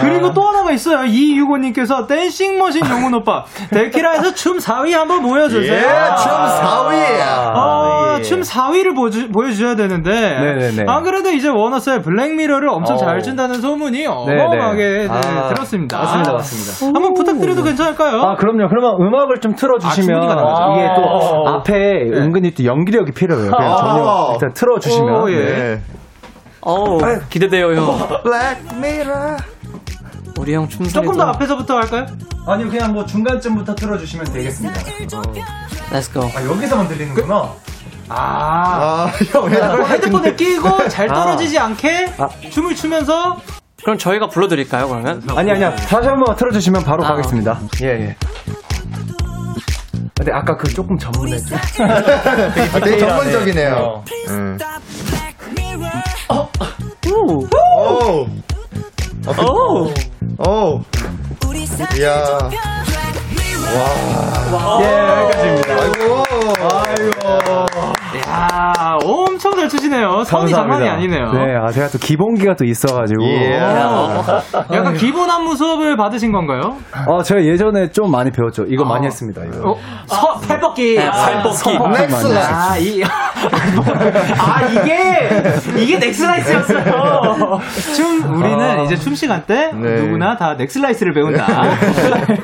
[0.00, 1.04] 그리고 또 하나가 있어요.
[1.04, 3.44] 이유고님께서 댄싱 머신 용훈 오빠.
[3.70, 5.72] 데키라에서 춤 4위 한번 보여주세요.
[5.72, 7.20] 예, 춤 4위.
[7.24, 10.10] 아, 춤 4위를 보여주, 보여주셔야 되는데.
[10.10, 10.84] 네네네.
[10.86, 12.98] 안 그래도 이제 원어스의 블랙미러를 엄청 어.
[12.98, 15.98] 잘 춘다는 소문이 어마어마하게 네, 아, 들었습니다.
[15.98, 16.98] 맞습니다, 맞습니다.
[16.98, 18.20] 한번 부탁드려도 괜찮을까요?
[18.22, 18.68] 아, 그럼요.
[18.68, 20.72] 그러면 음악을 좀 아, 틀어주시면 가능하죠.
[20.76, 21.48] 이게 또 어.
[21.58, 21.72] 앞에
[22.12, 23.50] 은근히 또 연기력이 필요해요.
[23.50, 23.76] 그냥 아.
[23.76, 25.14] 전혀 일단 틀어주시면.
[25.22, 25.36] 오, 예.
[25.36, 25.80] 네.
[26.62, 26.98] 어우,
[27.28, 28.22] 기대돼요, 형.
[28.22, 29.36] Black Mirror.
[30.38, 30.92] 우리 형 춤소리.
[30.92, 32.06] 조금 더 앞에서부터 할까요?
[32.46, 34.80] 아니요, 그냥 뭐 중간쯤부터 틀어주시면 되겠습니다.
[35.90, 36.30] Let's go.
[36.34, 37.52] 아, 여기서만 들리는구나.
[38.08, 38.14] 아.
[38.14, 42.28] 아, 형, 뭐 헤드폰을 끼고 잘 떨어지지 않게 아.
[42.50, 43.36] 춤을 추면서
[43.82, 45.22] 그럼 저희가 불러드릴까요, 그러면?
[45.36, 45.74] 아니, 아니야.
[45.74, 47.58] 다시 한번 틀어주시면 바로 아, 가겠습니다.
[47.82, 48.16] 예, 예.
[50.14, 51.56] 근데 아까 그 조금 전문했죠?
[51.56, 54.04] 아, 되게 전문적이네요.
[54.28, 54.58] 응.
[57.12, 57.40] 오.
[57.40, 58.26] 오.
[59.28, 59.92] 오.
[60.38, 60.82] 오.
[61.98, 62.38] 이야.
[64.52, 64.78] 와.
[64.82, 64.84] 예,
[65.22, 65.70] 여기까지입니다.
[66.62, 67.22] 아이고.
[67.24, 67.66] 야,
[69.04, 70.22] 온 엄청 잘 추시네요.
[70.24, 71.32] 성이 장난이 아니네요.
[71.32, 73.24] 네, 아 제가 또 기본기가 또 있어가지고.
[73.24, 73.58] 예.
[73.58, 76.76] 약간 기본 안무 수업을 받으신 건가요?
[77.08, 78.64] 어, 제가 예전에 좀 많이 배웠죠.
[78.68, 79.42] 이거 많이 했습니다.
[79.44, 79.72] 이거.
[79.72, 80.96] 어, 서, 팔벗기.
[80.96, 81.78] 팔벗기.
[81.78, 82.52] 넥슬라이스.
[82.52, 83.02] 아, 이,
[84.38, 87.60] 아, 이게, 이게 넥슬라이스였어요.
[87.96, 90.02] 춤, 우리는 이제 춤 시간 때 네.
[90.02, 91.46] 누구나 다 넥슬라이스를 배운다.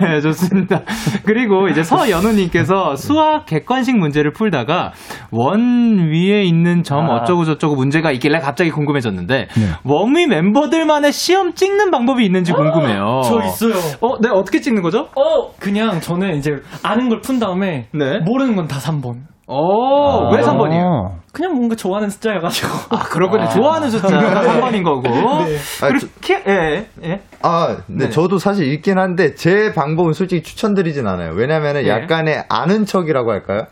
[0.00, 0.80] 네, 좋습니다.
[1.24, 4.92] 그리고 이제 서연우님께서 수학 객관식 문제를 풀다가
[5.30, 5.77] 원
[6.10, 9.48] 위에 있는 점 어쩌고 저쩌고 문제가 있길래 갑자기 궁금해졌는데
[9.84, 13.22] 원미 멤버들만의 시험 찍는 방법이 있는지 궁금해요.
[13.24, 13.74] 저 있어요.
[14.00, 15.08] 어, 네, 어떻게 찍는 거죠?
[15.14, 18.18] 어, 그냥 저는 이제 아는 걸 푼 다음에 네.
[18.20, 19.16] 모르는 건 다 3번.
[19.50, 21.12] 오, 왜 3번이에요?
[21.32, 22.68] 그냥 뭔가 좋아하는 숫자여가지고.
[22.90, 23.48] 아, 그렇군요.
[23.48, 25.08] 좋아하는 숫자가 3번인 거고.
[25.08, 27.20] 아, 그리고 키, 예, 예.
[27.42, 28.10] 아, 네, 네네.
[28.10, 31.32] 저도 사실 있긴 한데 제 방법은 솔직히 추천드리진 않아요.
[31.34, 31.88] 왜냐면은 네.
[31.88, 33.62] 약간의 아는 척이라고 할까요?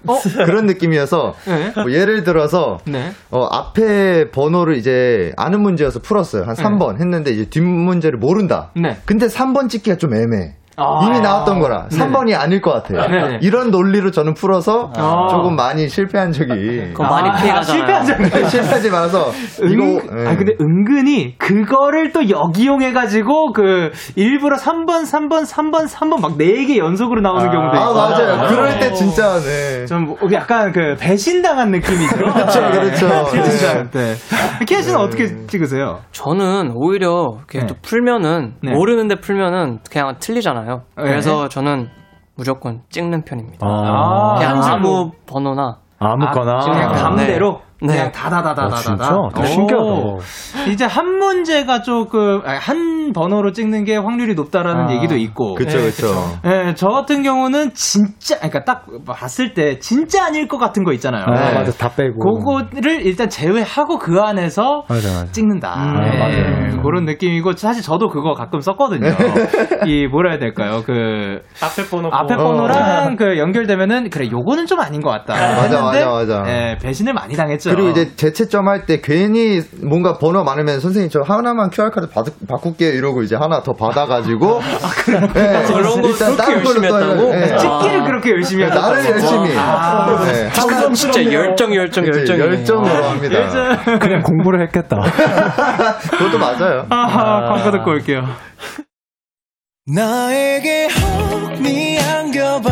[0.46, 1.72] 그런 느낌이어서 네.
[1.82, 3.10] 뭐 예를 들어서 네.
[3.30, 6.44] 어, 앞에 번호를 이제 아는 문제여서 풀었어요.
[6.44, 8.70] 한 3번 했는데 이제 뒷 문제를 모른다.
[8.74, 8.96] 네.
[9.04, 10.54] 근데 3번 찍기가 좀 애매해.
[10.76, 11.00] 아.
[11.06, 13.08] 이미 나왔던 거라 3번이 아닐 것 같아요.
[13.08, 13.38] 네네.
[13.42, 15.26] 이런 논리로 저는 풀어서 아.
[15.30, 17.62] 조금 많이 실패한 적이 그거 많이 피해가잖아요.
[17.64, 19.30] 실패한 적이 실패하지 말아서
[19.70, 20.26] 이거 은, 예.
[20.28, 26.76] 아 근데 은근히 그거를 또 역이용해 가지고 그 일부러 3번, 3번, 3번, 3번 막 4개
[26.76, 27.94] 연속으로 나오는 경우도 아 있고.
[27.94, 28.48] 맞아요.
[28.48, 29.86] 그럴 때 진짜 네.
[29.86, 32.16] 좀 뭐- 약간 그 배신당한 느낌이죠.
[32.16, 33.24] 그렇죠, 그렇죠.
[33.32, 33.84] 진짜.
[33.92, 34.14] 네.
[34.66, 36.00] 키아 씨는 어떻게 찍으세요?
[36.12, 37.66] 저는 오히려 이렇게 네.
[37.66, 38.72] 또 풀면은 네.
[38.72, 40.65] 모르는데 풀면은 그냥 틀리잖아요.
[40.74, 41.02] 네.
[41.02, 41.88] 그래서 저는
[42.34, 43.66] 무조건 찍는 편입니다.
[43.66, 44.74] 아, 그냥 한줄로.
[44.74, 46.58] 아무 번호나 아무거나.
[46.60, 47.88] 그냥 감대로 네.
[47.88, 48.12] 그냥 네.
[48.12, 49.16] 다다다다다다.
[49.16, 50.70] 어, 신기하다.
[50.72, 55.54] 이제 한 문제가 조금 아니, 한 번호로 찍는 게 확률이 높다라는 아, 얘기도 있고.
[55.54, 56.06] 그쵸, 그쵸.
[56.46, 61.24] 예, 저 같은 경우는 진짜, 그러니까 딱 봤을 때 진짜 아닐 것 같은 거 있잖아요.
[61.26, 61.54] 아, 예.
[61.54, 61.72] 맞아.
[61.72, 62.18] 다 빼고.
[62.40, 65.32] 그거를 일단 제외하고 그 안에서 맞아, 맞아.
[65.32, 65.74] 찍는다.
[65.74, 66.82] 음, 예, 맞아요.
[66.82, 69.06] 그런 느낌이고 사실 저도 그거 가끔 썼거든요.
[69.86, 70.82] 이 뭐라 해야 될까요?
[70.86, 72.08] 그 앞에 번호.
[72.10, 72.36] 앞에.
[72.36, 75.34] 번호랑 그 연결되면은 그래 요거는 좀 아닌 것 같다.
[75.34, 76.44] 맞아, 했는데, 맞아, 맞아.
[76.50, 77.65] 예, 배신을 많이 당했죠.
[77.74, 82.92] 그리고 이제 재채점 할 때 괜히 뭔가 번호 많으면 선생님 저 하나만 QR카드 받, 바꿀게요
[82.92, 84.60] 이러고 이제 하나 더 받아가지고
[85.34, 86.86] 네, 그런 거 일단 그렇게 다른 걸로 열심히.
[86.86, 87.30] 했다고?
[87.32, 87.58] 네.
[87.58, 88.80] 찍기를 그렇게 열심히 하죠.
[88.80, 90.50] 나를 열심히 아, 네.
[90.52, 93.78] 진짜, 진짜 열정 열정 그치, 열정 열정으로 합니다.
[93.98, 94.96] 그냥 공부를 했겠다.
[96.18, 96.86] 그것도 맞아요.
[96.90, 98.22] 아하, 광고 듣고 올게요.
[99.86, 102.70] 나에게 혹 미 안겨봐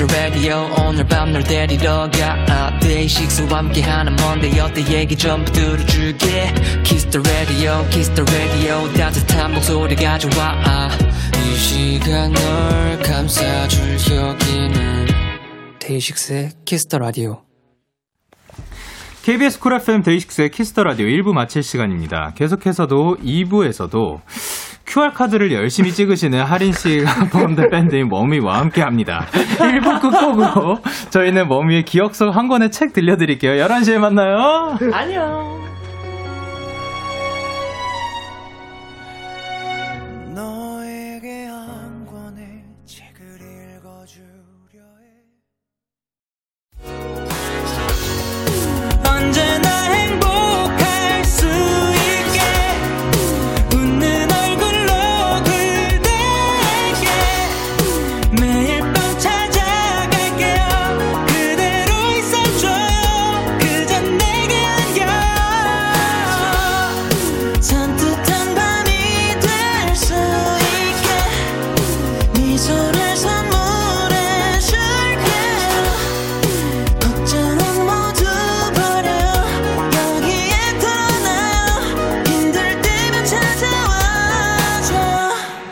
[0.00, 0.68] the radio.
[0.86, 2.78] 오늘 밤 널 데리러 가.
[2.80, 6.52] 데이식스와 함께하는 뭔들 어때 얘기 전부 들어줄게.
[6.84, 8.92] Kiss the radio, kiss the radio.
[8.94, 10.88] 따뜻한 목소리 가져와.
[11.36, 15.06] 이 시간 널 감싸줄 여기는
[15.78, 17.42] 데이식스의 Kiss the radio.
[19.22, 22.32] KBS 쿨 FM 데이식스의 키스 더 라디오 1부 마칠 시간입니다.
[22.34, 24.20] 계속해서도 2부에서도
[24.86, 29.26] QR코드를 열심히 찍으시는 하린 씨가 포함된 밴드인 원위와 함께 합니다.
[29.32, 30.78] 1부 끝곡으로
[31.10, 33.64] 저희는 머미의 기억 속 한 권의 책 들려드릴게요.
[33.64, 34.76] 11시에 만나요.
[34.92, 35.60] 안녕.
[40.34, 43.38] 너에게 한 권의 책을
[43.76, 44.26] 읽어주려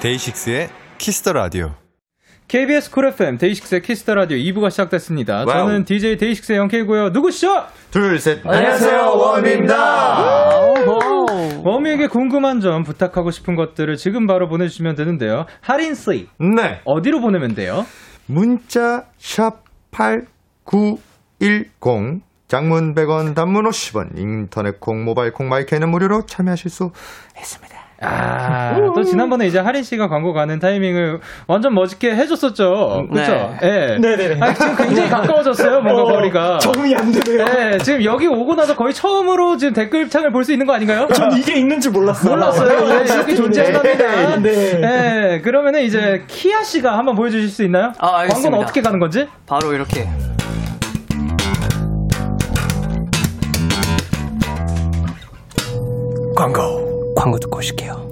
[0.09, 1.75] 데이식스의 키스 더 라디오.
[2.47, 5.45] KBS 쿨 FM 데이식스의 키스 더 라디오 2부가 시작됐습니다.
[5.47, 5.47] 와우.
[5.47, 7.11] 저는 DJ 데이식스의 영케이고요.
[7.11, 7.67] 누구시죠?
[7.91, 8.41] 둘, 셋.
[8.47, 10.63] 안녕하세요, 원위입니다.
[11.63, 15.45] 원위에게 궁금한 점 부탁하고 싶은 것들을 지금 바로 보내주시면 되는데요.
[15.61, 16.81] 하린 씨 네.
[16.87, 17.85] 어디로 보내면 돼요?
[18.25, 26.93] 문자 샵 8910 장문 100원 단문 50원 인터넷 콩 모바일 콩 마이케이는 무료로 참여하실 수
[27.37, 27.78] 있습니다.
[28.01, 33.09] 아, 또 지난번에 이제 하린 씨가 광고 가는 타이밍을 완전 멋있게 해줬었죠.
[33.11, 33.55] 그렇죠?
[33.63, 33.99] 예.
[34.01, 34.39] 네네네.
[34.41, 35.81] 아, 지금 굉장히 가까워졌어요.
[35.81, 36.59] 뭔가 어, 거리가.
[36.59, 37.45] 적응이 안 되네요.
[37.45, 41.09] 네, 지금 여기 오고 나서 거의 처음으로 지금 댓글창을 볼 수 있는 거 아닌가요?
[41.13, 42.31] 전 이게 있는 줄 몰랐어요.
[42.35, 42.89] 몰랐어요.
[43.05, 44.37] 네, 이렇게 존재합니다.
[44.37, 44.81] 네.
[44.81, 47.93] 네, 그러면은 이제 키아 씨가 한번 보여주실 수 있나요?
[47.99, 48.43] 아, 알겠습니다.
[48.51, 49.27] 광고는 어떻게 가는 건지?
[49.47, 50.09] 바로 이렇게.
[56.37, 56.88] 광고.
[57.19, 58.08] 광고 듣고 오실게요.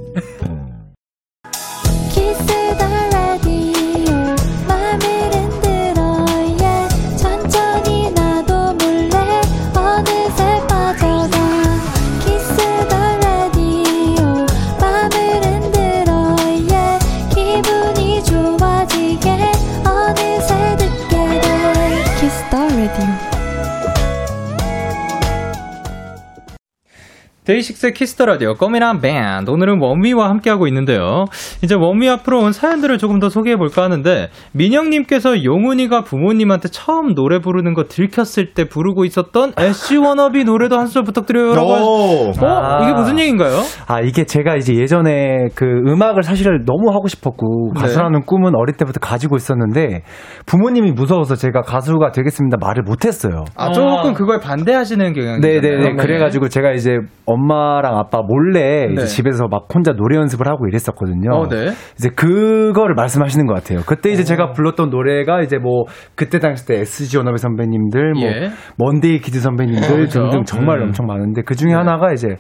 [27.47, 31.27] DAY6의 Kiss the Radio 껌이랑 밴드 오늘은 원위와 함께하고 있는데요.
[31.63, 37.39] 이제 원위 앞으로 온 사연들을 조금 더 소개해 볼까 하는데 민영님께서 용훈이가 부모님한테 처음 노래
[37.39, 41.69] 부르는 거 들켰을 때 부르고 있었던 SG Wannabe 노래도 한 소절 부탁드려요라고.
[41.69, 42.29] 오.
[42.33, 43.61] 하셨- 어 이게 무슨 얘기인가요?
[43.87, 47.81] 아, 이게 제가 이제 예전에 그 음악을 사실 너무 하고 싶었고, 네.
[47.81, 50.03] 가수라는 꿈은 어릴 때부터 가지고 있었는데,
[50.47, 53.45] 부모님이 무서워서 제가 가수가 되겠습니다 말을 못했어요.
[53.57, 55.97] 아 조금 그거에 반대하시는 경향이 네네네.
[55.97, 56.97] 그래가지고 제가 이제
[57.37, 59.07] 엄마랑 아빠 몰래 이제 네.
[59.07, 61.31] 집에서 막 혼자 노래 연습을 하고 이랬었거든요.
[61.33, 61.69] 어, 네.
[61.99, 63.81] 이제 그거를 말씀하시는 것 같아요.
[63.87, 68.51] 그때 이제 제가 불렀던 노래가 이제 뭐 그때 당시 때 SG Wannabe 선배님들, 뭐 예.
[68.79, 70.23] Monday Kiz 선배님들 그렇죠.
[70.23, 70.87] 등등 정말 음.
[70.87, 72.37] 엄청 많은데 그 중에 하나가 이제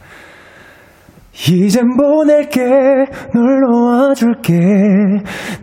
[1.38, 2.61] 이젠 보낼게
[3.35, 4.55] 널 놓아줄게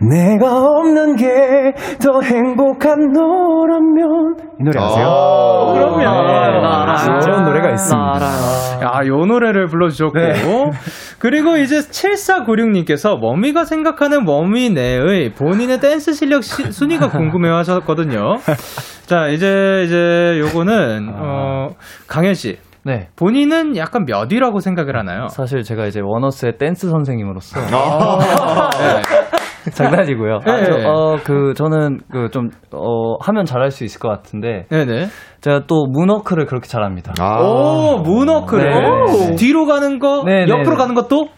[0.00, 1.24] 내가 없는 게
[2.00, 5.06] 더 행복한 너라면 이 노래 아세요?
[5.08, 5.98] 아, 그럼요.
[5.98, 6.60] 네.
[6.60, 7.18] 나 알아요.
[7.20, 8.20] 그런 노래가 있습니다.
[8.82, 10.18] 야, 요 노래를 불러주셨고.
[10.18, 10.32] 네.
[11.18, 18.36] 그리고 이제 7496님께서 원위가 생각하는 원위 내의 본인의 댄스 실력 시- 순위가 궁금해 하셨거든요.
[19.06, 21.68] 자, 이제, 이제 요거는, 어,
[22.06, 22.58] 강현씨.
[22.84, 23.08] 네.
[23.16, 25.28] 본인은 약간 몇 위라고 생각을 하나요?
[25.28, 27.66] 사실 제가 이제 원어스의 댄스 선생님으로서 네.
[29.72, 30.40] 장난이고요.
[30.44, 30.64] 아, 네.
[30.64, 34.66] 저, 어, 그, 저는, 그, 좀, 어, 하면 잘할 수 있을 것 같은데.
[34.68, 35.06] 네네.
[35.40, 37.14] 제가 또 moonwalk를 그렇게 잘합니다.
[37.18, 37.40] 아.
[37.40, 38.70] 오, moonwalk를.
[38.70, 39.34] 네.
[39.36, 40.76] 뒤로 가는 거, 네, 네, 옆으로 네.
[40.76, 41.28] 가는 것도?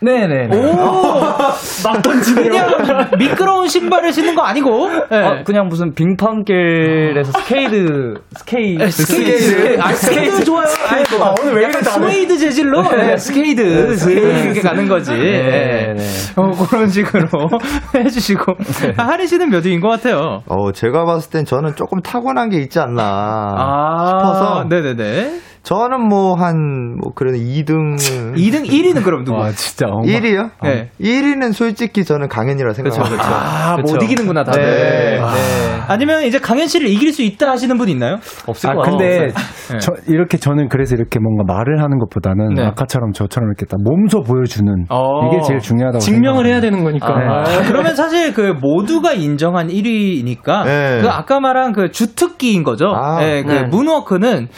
[0.00, 0.56] 네네.
[0.56, 0.76] 오!
[1.84, 2.66] 막 던지네요.
[2.76, 4.88] 그냥 미끄러운 신발을 신는 거 아니고.
[5.10, 5.16] 네.
[5.16, 8.90] 아, 그냥 무슨 빙판길에서 스케이트, 스케이트.
[8.90, 9.80] 스케이트.
[9.80, 10.66] 아, 스케이트 좋아요.
[10.88, 13.60] 아니, 뭐, 오늘 왜 이래 스웨이드 재질로 네, 스케이트.
[13.62, 15.12] 이렇게 가는 거지.
[15.12, 15.94] 네.
[15.96, 16.04] 네.
[16.36, 17.28] 어, 그런 식으로
[17.94, 18.54] 해주시고.
[18.96, 20.42] 아, 하리 씨는 몇 위인 것 같아요?
[20.46, 25.47] 어, 제가 봤을 땐 저는 조금 타고난 게 있지 않나 아, 싶어서 네네네.
[25.68, 27.96] 저는 뭐 한 뭐 그런 2등
[28.36, 29.36] 2등, 1위는 그럼 누구?
[29.38, 29.86] 아, 진짜.
[29.86, 30.06] 엉망.
[30.06, 30.50] 1위요?
[30.62, 30.88] 네.
[31.00, 33.24] 1위는 솔직히 저는 강현이라 생각합니다.
[33.24, 33.98] 아, 못 그쵸.
[34.04, 34.62] 이기는구나, 다들.
[34.62, 35.18] 네.
[35.18, 35.80] 네.
[35.86, 38.16] 아니면 이제 강현 씨를 이길 수 있다 하시는 분 있나요?
[38.46, 38.98] 없을 아, 것 같아요.
[38.98, 39.26] 근데
[39.72, 39.78] 네.
[39.78, 42.62] 저, 이렇게 저는 그래서 이렇게 뭔가 말을 하는 것보다는 네.
[42.64, 45.28] 아까처럼 저처럼 이렇게 딱 몸소 보여주는 어.
[45.28, 46.48] 이게 제일 중요하다고 증명을 생각합니다.
[46.48, 47.18] 해야 되는 거니까.
[47.18, 47.24] 네.
[47.26, 50.98] 아, 그러면 사실 그 모두가 인정한 1위니까 네.
[51.02, 52.86] 그 아까 말한 그 주특기인 거죠.
[52.88, 53.62] 아, 네, 그 네.
[53.64, 54.48] 문워크는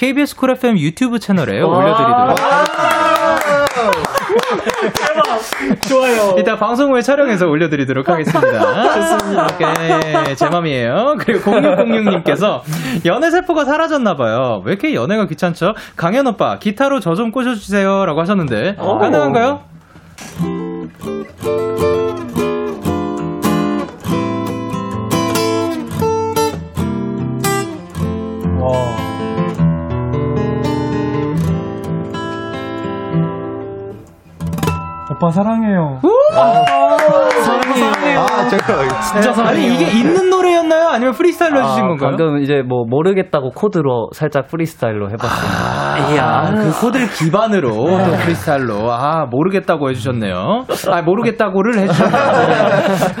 [0.00, 2.36] KBS 쿨 FM 유튜브 채널에 올려드리도록
[5.86, 6.36] 좋아요.
[6.38, 8.94] 이따 방송 후에 촬영해서 올려드리도록 하겠습니다.
[8.94, 9.48] 좋습니다.
[9.52, 10.36] 오케이.
[10.36, 11.16] 제 맘이에요.
[11.18, 12.62] 그리고 0606님께서
[13.04, 14.62] 연애세포가 사라졌나봐요.
[14.64, 15.74] 왜 이렇게 연애가 귀찮죠?
[15.96, 18.06] 강현 오빠, 기타로 저좀 꼬셔주세요.
[18.06, 19.68] 라고 하셨는데, 가능한가요?
[35.20, 36.00] 오빠 사랑해요.
[37.74, 38.20] 사랑해요.
[38.20, 39.48] 아, 제가 진짜 사랑해요.
[39.66, 40.88] 아니, 이게 있는 노래였나요?
[40.88, 42.08] 아니면 프리스타일로 해주신 아, 건가요?
[42.16, 46.12] 방금 이제 뭐 모르겠다고 코드로 살짝 프리스타일로 해봤습니다.
[46.14, 50.64] 이야, 그 코드를 기반으로 또 프리스타일로 아 모르겠다고 해주셨네요.
[50.90, 52.20] 아 모르겠다고를 해주셨네요.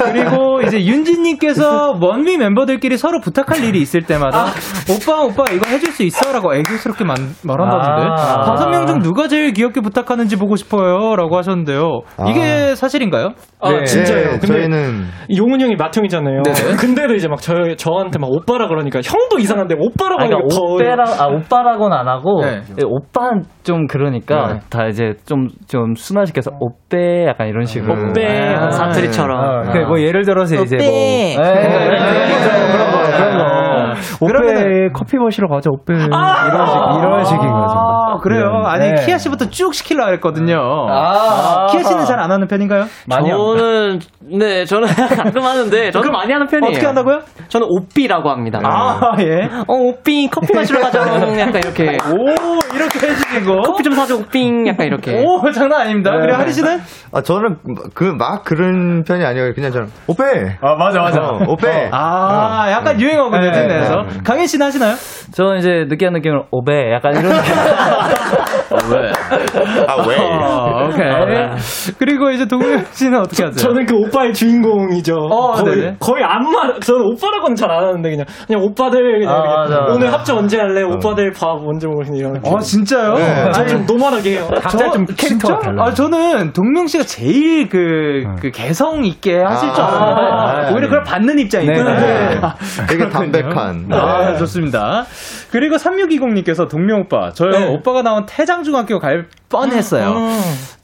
[0.02, 4.46] 그리고 이제 윤진님께서 원미 멤버들끼리 서로 부탁할 일이 있을 때마다
[4.90, 8.42] 오빠 오빠 이거 해줄 수 있어 라고 애교스럽게 말, 말한다던데 아.
[8.44, 12.00] 다섯 명 중 누가 제일 귀엽게 부탁하는지 보고 싶어요 라고 하셨는데요.
[12.28, 13.30] 이게 사실인가요?
[13.60, 14.38] 아, 네, 진짜요.
[14.40, 15.04] 네, 근데 저희는
[15.36, 16.42] 용훈 형이 맏형이잖아요.
[16.42, 16.76] 네네.
[16.80, 20.62] 근데도 이제 막 저, 저한테 막 오빠라 그러니까 형도 이상한데 오빠라고 아, 그러니까 하니까 더.
[20.62, 22.60] 오빠라, 아, 오빠라고는 안 하고, 네.
[22.78, 24.60] 예, 오빠는 좀 그러니까, 네.
[24.70, 28.10] 다 이제 좀, 좀 순화시켜서, 오빼, 약간 이런 식으로.
[28.10, 28.54] 오빼.
[28.56, 29.68] 아, 사투리처럼.
[29.68, 31.32] 어, 뭐 예를 들어서 이제 뭐 오빼.
[31.32, 34.26] 예, 그런 거 그런 거.
[34.26, 37.74] 그러면은- 커피 마시러 가자 오페 이런 식 이런 식인 거죠.
[38.20, 38.62] 아, 그래요?
[38.66, 39.04] 아니, 네.
[39.06, 40.58] 키아 씨부터 쭉 시키려고 했거든요.
[40.90, 41.66] 아.
[41.70, 42.84] 키아 씨는 잘 안 하는 편인가요?
[43.10, 43.98] 저는
[44.38, 46.70] 네 저는 가끔 하는데 저는 많이 하는 편이에요.
[46.70, 47.20] 어떻게 한다고요?
[47.48, 48.60] 저는 오삐라고 합니다.
[48.62, 49.48] 아, 예.
[49.66, 51.00] 어 오삐 커피 마시러 가자.
[51.40, 51.96] 약간 이렇게.
[52.12, 53.62] 오, 이렇게 해주시고.
[53.62, 55.24] 커피 좀 사줘 오삥 약간 이렇게.
[55.24, 56.12] 오, 장난 아닙니다.
[56.20, 56.78] 그리고 하리 씨는?
[57.12, 57.56] 아, 저는
[57.94, 59.54] 그 막 그런 편이 아니에요.
[59.54, 60.22] 그냥 저는 오페.
[60.60, 61.20] 아, 맞아, 맞아.
[61.22, 61.88] 어, 오페.
[61.90, 64.94] 아, 약간 유행어군요, 네, 내에서 강현 씨는 하시나요?
[65.32, 67.32] 저는 이제 느끼한 느낌으로 오베 약간 이런
[68.10, 69.84] 느낌.
[69.88, 70.16] 아, 왜?
[70.18, 71.94] 어, 오케이.
[71.98, 73.56] 그리고 이제 동현 씨는 어떻게 하세요?
[73.56, 75.14] 저는 그 오빠의 주인공이죠.
[75.14, 75.96] 어, 거의, 네네.
[76.00, 79.80] 거의 안 말, 저는 오빠라고는 잘 안 하는데, 그냥, 그냥 오빠들, 그냥, 아, 그냥 맞아,
[79.80, 79.92] 맞아.
[79.94, 80.82] 오늘 합주 언제 할래?
[80.82, 82.18] 오빠들 밥 언제 먹으니?
[82.18, 82.36] 이런.
[82.44, 83.14] 어, 진짜요?
[83.14, 83.52] 네.
[83.52, 84.48] 저 좀 노멀하게 해요.
[84.50, 85.58] 각자 좀 캐릭터가 진짜?
[85.60, 85.86] 달라요.
[85.86, 90.88] 아, 저는 동명 씨가 제일 그, 그 개성 있게 하실 줄 아, 알았는데, 아, 오히려
[90.88, 91.94] 그걸 받는 입장이구나.
[92.00, 92.40] 네, 네.
[92.42, 92.54] 아,
[92.88, 93.08] 되게.
[93.08, 93.86] 담백한.
[93.92, 95.04] 아, 좋습니다.
[95.52, 100.14] 그리고 3620님께서 동명 오빠, 저요, 오빠가 나온 태장중학교 갈 뻔했어요.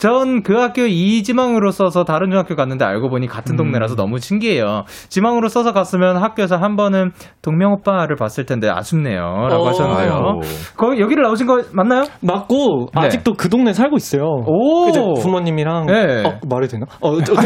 [0.06, 4.84] 전 그 학교 이지망으로 써서 다른 중학교 갔는데 알고 보니 같은 동네라서 너무 신기해요.
[5.08, 7.10] 지망으로 써서 갔으면 학교에서 한 번은
[7.42, 9.18] 동명 오빠를 봤을 텐데 아쉽네요.
[9.50, 9.68] 라고 어.
[9.68, 10.40] 하셨는데요.
[10.76, 12.04] 거기, 여기를 나오신 거 맞나요?
[12.20, 13.06] 맞고, 네.
[13.06, 14.22] 아직도 그 동네 살고 있어요.
[14.46, 14.88] 오.
[14.88, 15.86] 이제 부모님이랑.
[15.86, 16.22] 네.
[16.24, 16.86] 어, 말해도 되나?
[17.00, 17.34] 어, 저,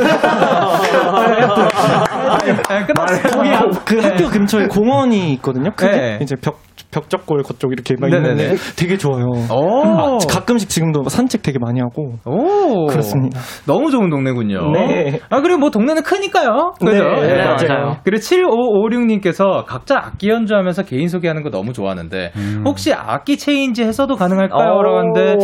[2.40, 3.22] 네, 끝났어요.
[3.22, 3.50] 거기
[3.84, 5.70] 그 학교 근처에 공원이 있거든요.
[5.74, 6.18] 크게 네.
[6.22, 6.58] 이제 벽
[6.90, 8.30] 벽적골 그쪽 이렇게 막 네네네.
[8.42, 9.26] 있는데 되게 좋아요.
[9.52, 9.82] 오.
[9.84, 12.49] 아, 가끔씩 지금도 산책 되게 많이 하고 오.
[12.88, 13.40] 그렇습니다.
[13.66, 14.70] 너무 좋은 동네군요.
[14.72, 15.20] 네.
[15.30, 16.72] 아, 그리고 뭐 동네는 크니까요.
[16.78, 17.02] 그죠?
[17.04, 17.96] 네, 네, 맞아요.
[18.04, 22.32] 그리고 7556님께서 각자 악기 연주하면서 개인 소개하는 거 너무 좋아하는데,
[22.64, 24.72] 혹시 악기 체인지 해서도 가능할까요?
[24.74, 24.82] 오.
[24.82, 25.36] 라고 하는데,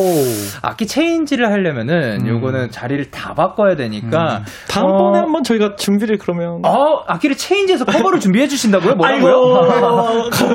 [0.62, 7.02] 악기 체인지를 하려면은 요거는 자리를 다 바꿔야 되니까, 다음번에 어, 한번 저희가 준비를 그러면 어,
[7.06, 8.94] 악기를 체인지해서 커버를 준비해 주신다고요?
[8.96, 9.70] 뭐라고요?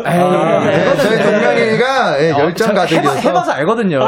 [0.05, 0.31] 아이고
[0.71, 3.09] 에이, 저희 동명이가 예, 열정 저 가득이어서.
[3.09, 3.99] 해봐, 해봐서 알거든요.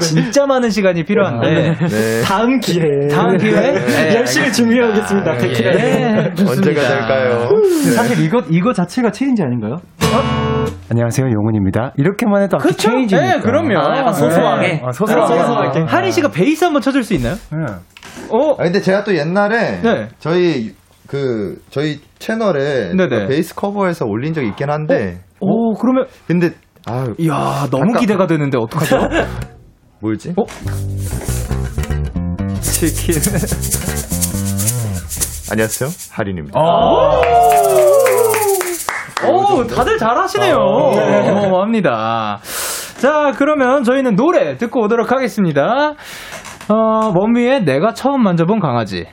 [0.00, 1.74] 진짜 많은 시간이 필요한데.
[1.86, 2.22] 네.
[2.26, 3.72] 다음 기회에 다음 기회에?
[3.72, 5.34] 네, 열심히 준비하겠습니다.
[5.34, 5.38] 예.
[5.38, 5.72] 백희라.
[5.72, 6.32] 네.
[6.46, 7.48] 언제가 될까요?
[7.94, 9.76] 사실 이거, 이거 자체가 체인지 아닌가요?
[10.90, 11.92] 안녕하세요, 용훈입니다.
[11.96, 12.90] 이렇게만 해도 악기 그쵸?
[12.90, 13.26] 체인지니까.
[13.36, 13.78] 네, 그럼요.
[13.78, 14.82] 아, 약간 소소하게.
[14.84, 15.38] 아, 소소하게.
[15.38, 15.80] 소소하게.
[15.82, 17.34] 하린 씨가 베이스 한번 쳐줄 수 있나요?
[17.34, 17.74] 네.
[18.30, 18.52] 어?
[18.58, 20.08] 아, 근데 제가 또 옛날에 네.
[20.18, 20.72] 저희
[21.06, 23.08] 그 저희 채널에 네네.
[23.08, 26.50] 그 베이스 커버해서 올린 적이 있긴 한데 오, 그러면 근데
[26.86, 28.96] 아 이야, 너무 아까- 기대가 되는데 어떡하죠?
[30.00, 30.34] 뭐였지?
[30.36, 30.44] 어?
[32.78, 33.16] 치킨.
[35.50, 36.60] 안녕하세요 하린입니다.
[39.26, 40.54] 오, 다들 잘하시네요.
[40.54, 42.38] 어마어마합니다.
[43.00, 45.94] 자, 그러면 저희는 노래 듣고 오도록 하겠습니다.
[46.68, 49.06] 어, 원미의 내가 처음 만져본 강아지.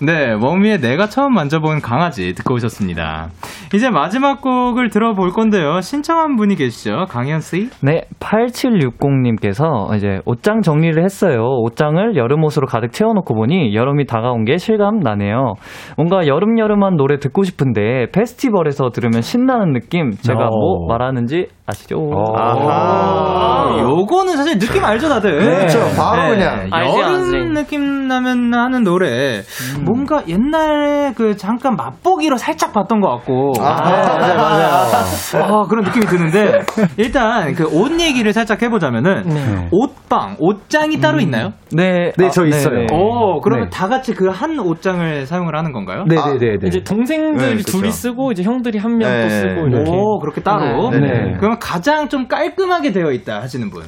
[0.00, 3.28] 네, 원미의 내가 처음 만져본 강아지 듣고 오셨습니다.
[3.74, 5.80] 이제 마지막 곡을 들어볼 건데요.
[5.80, 7.06] 신청한 분이 계시죠?
[7.08, 7.70] 강현씨?
[7.82, 11.42] 네, 8760님께서 이제 옷장 정리를 했어요.
[11.62, 15.54] 옷장을 여름 옷으로 가득 채워놓고 보니 여름이 다가온 게 실감 나네요.
[15.96, 20.50] 뭔가 여름여름한 노래 듣고 싶은데 페스티벌에서 들으면 신나는 느낌 제가 어.
[20.50, 21.96] 뭐 말하는지 아시죠?
[22.38, 25.38] 아, 요거는 사실 느낌 알죠, 다들?
[25.38, 25.56] 네.
[25.56, 25.80] 그렇죠.
[25.96, 26.68] 바로 그냥.
[26.70, 27.54] 알지, 여름.
[27.54, 29.40] 느낌 나면 하는 노래.
[29.84, 33.54] 뭔가 옛날에 그 잠깐 맛보기로 살짝 봤던 것 같고.
[33.58, 35.44] 아, 맞아요, 맞아요.
[35.44, 36.60] 아, 그런 느낌이 드는데,
[36.98, 39.68] 일단 그 옷 얘기를 살짝 해보자면은, 네.
[39.72, 41.50] 옷방, 옷장이 따로 있나요?
[41.72, 42.86] 네, 네, 저 있어요.
[42.92, 43.70] 오, 그러면 네.
[43.76, 46.04] 다 같이 그 한 옷장을 사용을 하는 건가요?
[46.06, 46.58] 네네네.
[46.66, 47.62] 이제 동생들이 네.
[47.62, 49.28] 둘이 쓰고 이제 형들이 한 명또 네.
[49.30, 49.90] 쓰고 이렇게.
[49.90, 50.90] 오, 그렇게 따로?
[50.90, 50.98] 네.
[51.00, 51.36] 네.
[51.56, 53.82] 그러면 가장 좀 깔끔하게 되어 있다 하시는 분.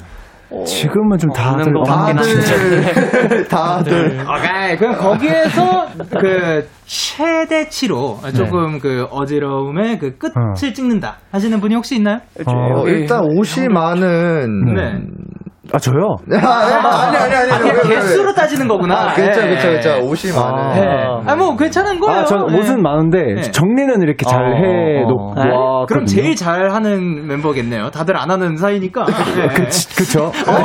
[0.65, 2.15] 지금은 좀 다들 같긴
[3.47, 4.77] 다들 다들 오케이.
[4.77, 5.85] 그럼 거기에서
[6.19, 12.19] 그 최대치로 조금 그 어지러움의 그 끝을 찍는다 하시는 분이 혹시 있나요?
[12.47, 14.99] 어, 일단 옷이 많은 네.
[15.71, 16.15] 아, 저요?
[16.41, 17.89] 아, 아니 아니 아니 아, 아니 왜, 왜, 왜.
[17.95, 19.09] 개수로 따지는 거구나.
[19.09, 19.49] 아, 그렇죠, 예.
[19.49, 19.89] 그렇죠, 그렇죠.
[20.05, 20.81] 옷이 많은.
[20.81, 20.87] 네.
[21.27, 22.21] 아, 뭐 괜찮은 거예요.
[22.21, 22.57] 아, 전 네.
[22.57, 23.41] 옷은 많은데 네.
[23.51, 25.35] 정리는 이렇게 잘 어, 해놓고.
[25.35, 25.49] 네?
[25.51, 27.91] 와, 그럼 제일 잘 하는 멤버겠네요.
[27.91, 29.05] 다들 안 하는 사이니까.
[29.35, 29.47] 네.
[29.95, 30.31] 그쵸.
[30.47, 30.57] 아,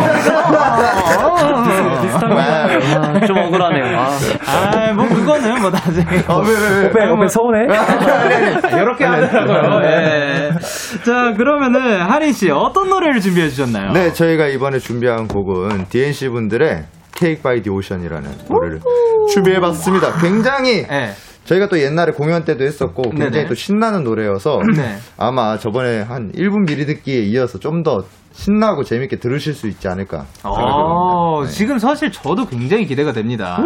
[3.26, 3.98] 좀 억울하네요.
[3.98, 4.08] 아.
[4.46, 6.06] 아, 뭐 그거는 뭐 나중에.
[6.28, 6.86] 어, 왜, 왜, 왜.
[6.88, 7.66] 오빠, 오빠 서운해?
[8.72, 9.82] 이렇게 하더라고요.
[9.84, 10.50] 예.
[11.04, 13.92] 자, 그러면은 하린 씨 어떤 노래를 준비해 주셨나요?
[13.92, 16.84] 네, 저희가 이번에 준 비한 곡은 DNC 분들의
[17.16, 18.80] Cake by the Ocean이라는 노래를
[19.32, 20.18] 준비해봤습니다.
[20.20, 21.12] 굉장히 네.
[21.44, 23.48] 저희가 또 옛날에 공연 때도 했었고 굉장히 네네.
[23.48, 24.96] 또 신나는 노래여서 네.
[25.16, 28.04] 아마 저번에 한 1분 미리 듣기에 이어서 좀 더
[28.34, 30.26] 신나고 재밌게 들으실 수 있지 않을까.
[30.42, 31.50] 어, 네.
[31.50, 33.58] 지금 사실 저도 굉장히 기대가 됩니다.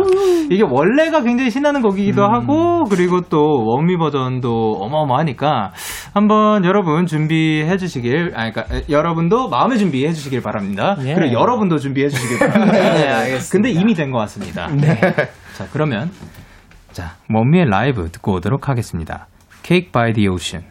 [0.51, 2.33] 이게 원래가 굉장히 신나는 곡이기도 음.
[2.35, 5.73] 하고, 그리고 또 원미 버전도 어마어마하니까,
[6.15, 10.97] 한번 여러분 준비해 주시길, 아, 그러니까 에, 여러분도 마음의 준비해 주시길 바랍니다.
[11.01, 11.15] 예.
[11.15, 12.73] 그리고 여러분도 준비해 주시길 바랍니다.
[12.95, 13.51] 네, 알겠습니다.
[13.51, 14.69] 근데 이미 된 것 같습니다.
[15.57, 16.11] 자, 그러면
[16.93, 19.27] 자, 먼미의 라이브 듣고 오도록 하겠습니다.
[19.63, 20.65] Cake by the Ocean.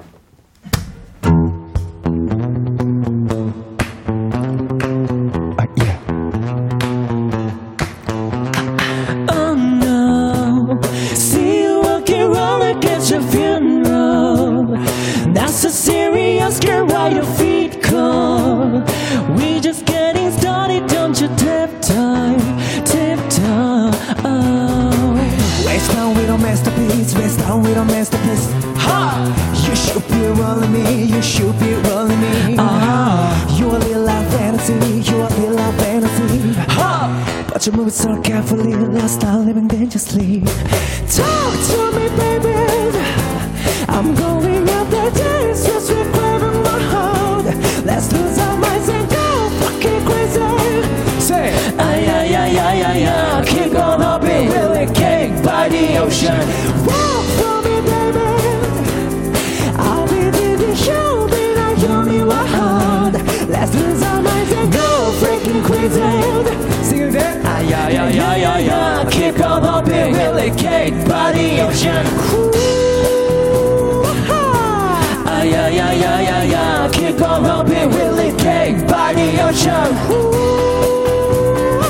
[79.68, 79.88] show.
[80.14, 81.82] Ooh,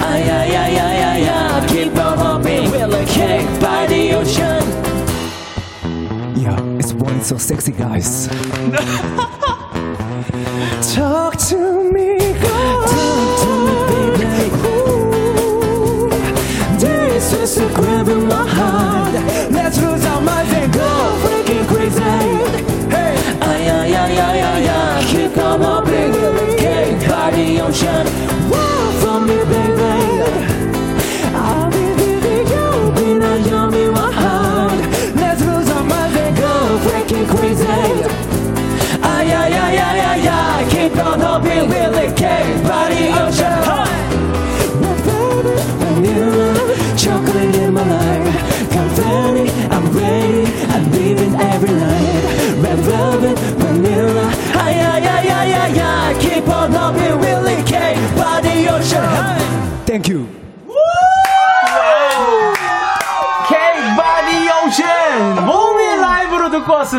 [0.00, 1.66] ah, yeah, yeah, yeah, yeah, yeah.
[1.68, 4.64] Keep on hopping, we'll a cake by the ocean.
[6.42, 8.28] Yeah, it's one so sexy, guys.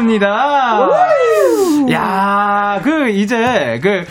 [0.07, 0.87] 왔습니다.
[1.91, 4.03] 야, 그, 이제, 그,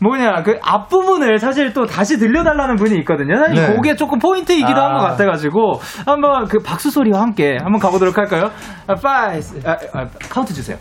[0.00, 3.36] 뭐냐, 그 앞부분을 사실 또 다시 들려달라는 분이 있거든요.
[3.38, 3.74] 사실 네.
[3.74, 5.10] 그게 조금 포인트이기도 한것 아.
[5.10, 8.50] 같아가지고, 한번 그 박수 소리와 함께 한번 가보도록 할까요?
[8.86, 10.76] 아, 파이, 아, 아, 카운트 주세요.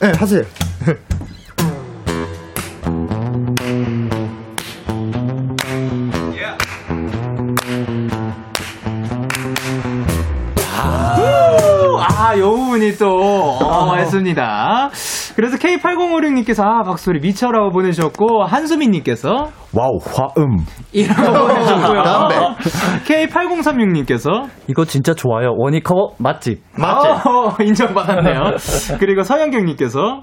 [0.00, 0.42] 네, 하세요.
[12.32, 14.88] 아, 요 부분이 또, 어, 했습니다.
[15.36, 20.64] 그래서 K8056님께서, 아, 박수 소리 미쳐라고 보내주셨고, 한수민님께서, 와우, 화음.
[20.92, 22.02] 이라고 보내주셨고요.
[22.02, 22.36] 담배.
[23.06, 25.52] K8036님께서, 이거 진짜 좋아요.
[25.58, 26.62] 원위 커버 맛집.
[26.78, 27.08] 맞지?
[27.28, 28.40] 어, 인정받았네요.
[28.98, 30.22] 그리고 서영경님께서,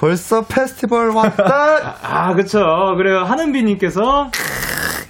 [0.00, 1.96] 벌써 페스티벌 왔다.
[2.02, 2.60] 아, 그쵸.
[2.96, 4.30] 그리고 하은비님께서,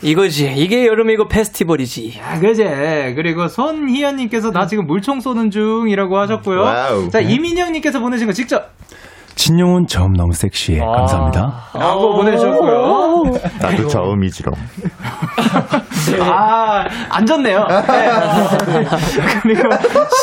[0.04, 0.52] 이거지.
[0.56, 2.20] 이게 여름이고 페스티벌이지.
[2.22, 3.14] 아, 그제.
[3.16, 6.60] 그리고 손희연님께서, 나 지금 물총 쏘는 중이라고 하셨고요.
[6.60, 7.08] 와우.
[7.10, 8.70] 자, 이민영님께서 보내신 거 직접,
[9.34, 10.78] 진용훈 저음 너무 섹시해.
[10.78, 11.64] 감사합니다.
[11.74, 13.22] 라고 보내주셨고요.
[13.60, 14.54] 나도 저음이지롱.
[16.20, 17.66] 아, 안 좋네요.
[17.66, 18.84] 네.
[19.42, 19.68] 그리고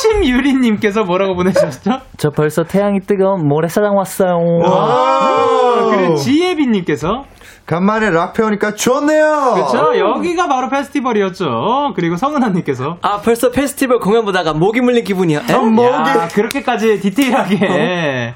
[0.02, 2.00] 심유리님께서 뭐라고 보내셨죠?
[2.18, 4.38] 저 벌써 태양이 뜨거운 모래사장 왔어요.
[4.66, 7.26] 아, 그리고 지혜빈님께서
[7.72, 9.54] 간만에 락 배우니까 좋네요.
[9.54, 9.98] 그렇죠.
[9.98, 11.94] 여기가 바로 페스티벌이었죠.
[11.96, 15.40] 그리고 성은아님께서 아, 벌써 페스티벌 공연 보다가 목이 물린 기분이야.
[15.40, 15.54] 에?
[15.54, 18.36] 야, 그렇게까지 디테일하게.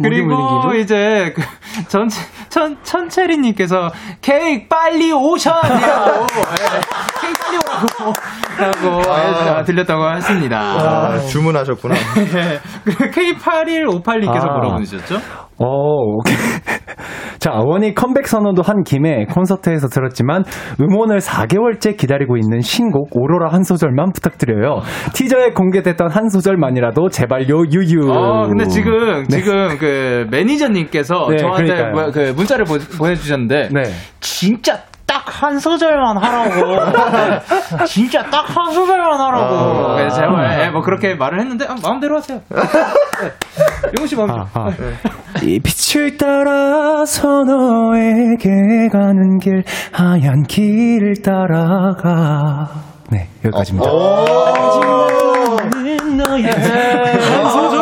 [0.00, 1.42] 그리고 물린 이제 그
[1.88, 6.42] 전체 천 천채리님께서 케이크 빨리 오션이라고 네,
[7.20, 8.12] 케이크 빨리 오라고
[8.56, 9.64] 라고 아.
[9.64, 10.58] 들렸다고 했습니다.
[10.60, 11.94] 아, 주문하셨구나.
[12.14, 12.60] 네.
[12.84, 14.52] 그리고 K8158님께서 아.
[14.52, 15.20] 뭐라고 보내셨죠?
[15.58, 16.34] 어, 오케이.
[17.38, 20.42] 자, 원이 컴백 선언도 한 김에 콘서트에서 들었지만
[20.80, 24.80] 음원을 4개월째 기다리고 있는 신곡 오로라 한 소절만 부탁드려요.
[25.14, 28.10] 티저에 공개됐던 한 소절만이라도 제발요 유유.
[28.10, 29.36] 어, 근데 지금, 네.
[29.36, 31.92] 지금 그 매니저님께서 네, 저한테 그러니까요.
[31.92, 33.82] 뭐- 그 문자를 보, 내주셨는데 네.
[34.20, 36.78] 진짜 딱딱한 소절만 하라고.
[37.86, 39.54] 진짜 딱 한 소절만 하라고.
[39.54, 39.96] 아.
[39.96, 42.40] 네, 제발 예, 뭐 그렇게 말을 했는데 아, 마음대로 하세요.
[42.48, 42.60] 네.
[43.98, 44.44] 용호 씨 마음대로.
[44.78, 44.94] 네.
[45.46, 52.68] 이 빛을 따라서 너에게 가는 길 하얀 길을 따라가
[53.10, 53.96] 네 여기까지입니다 한
[57.50, 57.75] 소절만.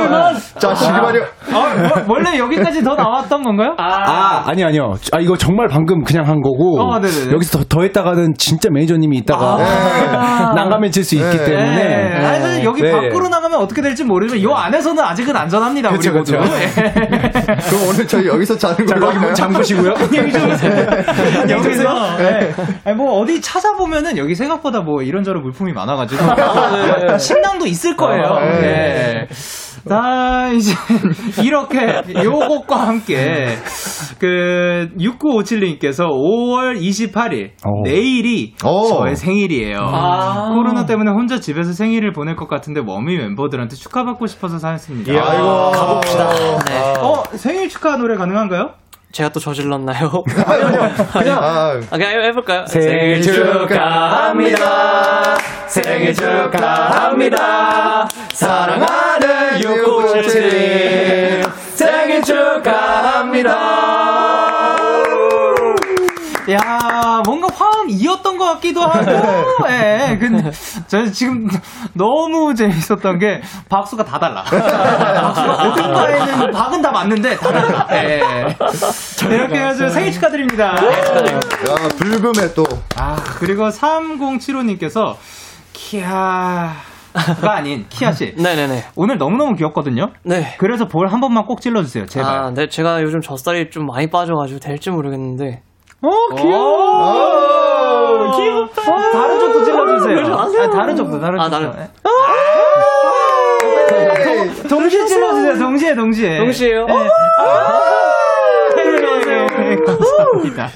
[0.69, 1.23] 자, 시그마리오.
[1.53, 3.75] 아, 뭐, 원래 여기까지 더 나왔던 건가요?
[3.79, 7.01] 아, 아니 아니요 아 이거 정말 방금 그냥 한 거고 어.
[7.33, 9.59] 여기서 더, 더 했다가는 진짜 매니저님이 있다가
[10.57, 12.27] 난감해 질 수 있기 때문에 네.
[12.27, 12.91] 아니, 사실 여기 네.
[12.91, 15.91] 밖으로 나가면 어떻게 될지 모르지만 이 안에서는 아직은 안전합니다.
[15.91, 16.33] 그쵸, 우리 모두.
[16.33, 16.55] 그쵸.
[16.57, 16.71] 예.
[17.69, 19.35] 그럼 오늘 저희 여기서 자는 자 걸로 문 할까요?
[19.35, 19.95] 잠그시고요
[21.51, 22.53] 여기서 네.
[22.85, 26.25] 아니, 뭐 어디 찾아보면은 여기 생각보다 뭐 이런저런 물품이 많아가지고
[27.19, 28.25] 식당도 있을 거예요.
[28.25, 29.27] 아, 네.
[29.85, 29.89] 네.
[29.89, 30.72] 자 이제
[31.43, 33.57] 이렇게 요것과 함께
[34.18, 37.82] 그 6957님께서 5월 28일 오.
[37.82, 38.89] 내일이 오.
[38.89, 39.78] 저의 생일이에요.
[39.80, 40.51] 아.
[40.55, 45.12] 코로나 때문에 혼자 집에서 생일을 보낼 것 같은데 워미 멤버들한테 축하받고 싶어서 사였습니다.
[45.12, 45.70] 아이고.
[45.70, 46.30] 가봅시다.
[46.64, 46.95] 네.
[47.01, 48.70] 어 생일 축하 노래 가능한가요?
[49.15, 50.11] 제가 또 저질렀나요?
[50.27, 52.67] 그냥, 아, 아, 그냥 해볼까요?
[52.67, 54.59] 생일 축하합니다.
[55.69, 58.09] 생일 축하합니다.
[58.33, 61.45] 사랑하는 6977
[61.75, 63.53] 생일 축하합니다.
[66.51, 69.11] 야, 뭔가 화 음 이었던 것 같기도 하고,
[69.70, 70.51] 예, 근데,
[70.87, 71.49] 저는 지금
[71.93, 74.43] 너무 재밌었던 게, 박수가 다 달라.
[74.43, 77.87] 박수가 어딘가에는 박은 다 맞는데, 다 달라.
[77.93, 78.22] 예.
[79.30, 80.74] 이렇게 해서 생일 축하드립니다.
[80.76, 82.64] 야, 불금에 또.
[82.97, 85.16] 아, 그리고 3075님께서,
[85.72, 86.72] 키아가
[87.43, 88.35] 아닌, 키아 씨.
[88.37, 88.85] 네네네.
[88.97, 90.11] 오늘 너무너무 귀엽거든요?
[90.24, 90.55] 네.
[90.59, 92.30] 그래서 볼 한 번만 꼭 찔러주세요, 제발.
[92.45, 95.62] 아, 네, 제가 요즘 젖살이 좀 많이 빠져가지고 될지 모르겠는데.
[96.03, 97.64] 어, 귀여워.
[98.37, 98.82] 귀엽다.
[99.12, 100.35] 다른 쪽도 찔러주세요.
[100.35, 101.66] 아, 다른 쪽도, 다른 아, 쪽도.
[101.66, 101.89] 나는-
[104.68, 105.59] 동- 동시에 찔러주세요.
[105.59, 106.39] 동시에, 동시에.
[106.39, 106.87] 동시에요?
[106.87, 106.95] 네.
[110.43, 110.68] 네, 감사합니다.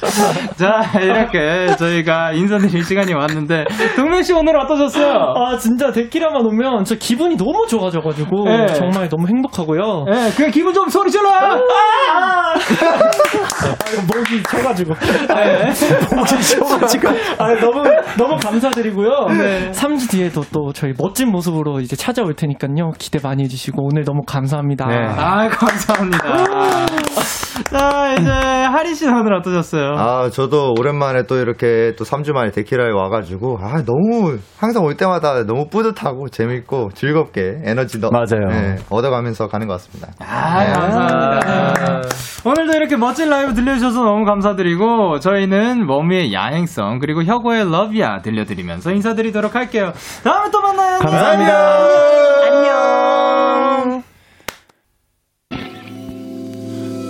[0.56, 3.64] 자, 이렇게 저희가 인사드릴 시간이 왔는데,
[3.96, 5.12] 동명 씨 오늘 어떠셨어요?
[5.36, 8.66] 아 진짜 데키라만 오면 저 기분이 너무 좋아져가지고 네.
[8.74, 10.04] 정말 너무 행복하고요.
[10.10, 11.28] 네, 그 기분 좀 소리 질러!
[11.30, 12.54] 아,
[14.06, 14.94] 목이 쳐가지고.
[14.94, 15.72] 네.
[16.14, 17.08] 목이 쳐가지고.
[17.38, 17.82] 아, 너무,
[18.16, 19.26] 너무 감사드리고요.
[19.38, 19.70] 네.
[19.72, 22.92] 3주 뒤에도 또 저희 멋진 모습으로 이제 찾아올 테니까요.
[22.98, 24.86] 기대 많이 해주시고 오늘 너무 감사합니다.
[24.86, 24.96] 네.
[24.96, 26.97] 아, 감사합니다.
[27.70, 29.94] 자, 이제 하리 씨는 오늘 어떠셨어요?
[29.96, 35.44] 아, 저도 오랜만에 또 이렇게 또 3주 만에 데키라에 와가지고, 아, 너무, 항상 올 때마다
[35.44, 38.48] 너무 뿌듯하고 재밌고 즐겁게 에너지 너, 맞아요.
[38.48, 40.08] 네, 얻어가면서 가는 것 같습니다.
[40.20, 42.00] 아, 감사합니다.
[42.44, 49.54] 오늘도 이렇게 멋진 라이브 들려주셔서 너무 감사드리고, 저희는 머미의 야행성, 그리고 혁오의 러비야 들려드리면서 인사드리도록
[49.54, 49.92] 할게요.
[50.24, 50.98] 다음에 또 만나요.
[50.98, 51.78] 감사합니다.
[52.46, 53.37] 안녕.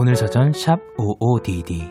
[0.00, 1.90] 오늘 사전 샵 55DD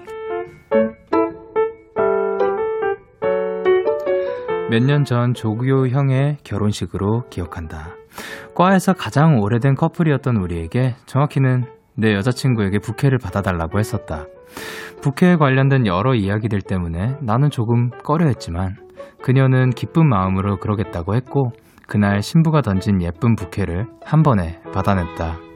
[4.71, 7.89] 몇 년 전 조규호 형의 결혼식으로 기억한다.
[8.55, 14.25] 과에서 가장 오래된 커플이었던 우리에게 정확히는 내 여자친구에게 부케를 받아달라고 했었다.
[15.03, 18.75] 부케에 관련된 여러 이야기들 때문에 나는 조금 꺼려했지만
[19.21, 21.51] 그녀는 기쁜 마음으로 그러겠다고 했고
[21.87, 25.48] 그날 신부가 던진 예쁜 부케를 한 번에 받아냈다.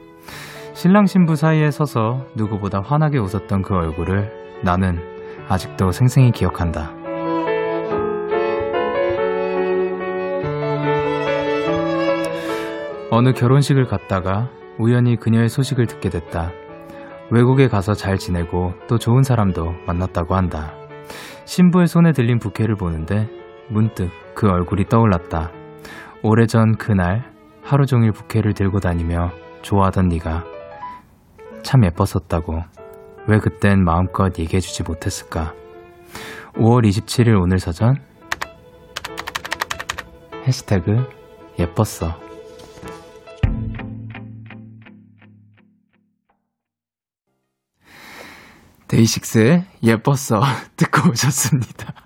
[0.74, 4.98] 신랑 신부 사이에 서서 누구보다 환하게 웃었던 그 얼굴을 나는
[5.48, 6.92] 아직도 생생히 기억한다.
[13.12, 16.50] 어느 결혼식을 갔다가 우연히 그녀의 소식을 듣게 됐다.
[17.30, 20.74] 외국에 가서 잘 지내고 또 좋은 사람도 만났다고 한다.
[21.44, 23.28] 신부의 손에 들린 부케를 보는데
[23.70, 25.52] 문득 그 얼굴이 떠올랐다.
[26.24, 29.30] 오래전 그날 하루 종일 부케를 들고 다니며
[29.62, 30.53] 좋아하던 네가
[31.74, 32.62] 참 예뻤었다고.
[33.26, 35.54] 왜 그땐 마음껏 얘기해주지 못했을까?
[36.52, 38.00] 5월 27일 오늘 사전
[40.46, 41.04] 해시태그
[41.58, 42.16] 예뻤어.
[48.86, 50.44] 데이식스의 예뻤어
[50.76, 52.03] 듣고 오셨습니다.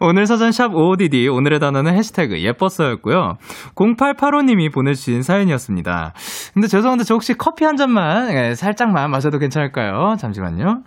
[0.00, 3.38] 오늘 사전 샵 OODD 오늘의 단어는 해시태그 예뻤어였고요.
[3.74, 6.12] 0885님이 보내주신 사연이었습니다.
[6.54, 10.16] 근데 죄송한데 저 혹시 커피 한 잔만 예, 살짝만 마셔도 괜찮을까요?
[10.18, 10.82] 잠시만요.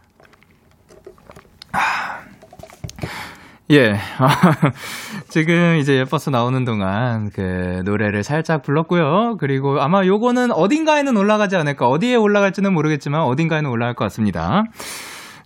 [3.72, 3.94] 예.
[5.30, 9.38] 지금 이제 예뻐서 나오는 동안 그 노래를 살짝 불렀고요.
[9.40, 11.88] 그리고 아마 요거는 어딘가에는 올라가지 않을까.
[11.88, 14.64] 어디에 올라갈지는 모르겠지만 어딘가에는 올라갈 것 같습니다.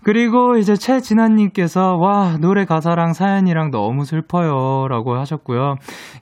[0.03, 5.75] 그리고 이제 최진아님께서 와 노래 가사랑 사연이랑 너무 슬퍼요 라고 하셨고요.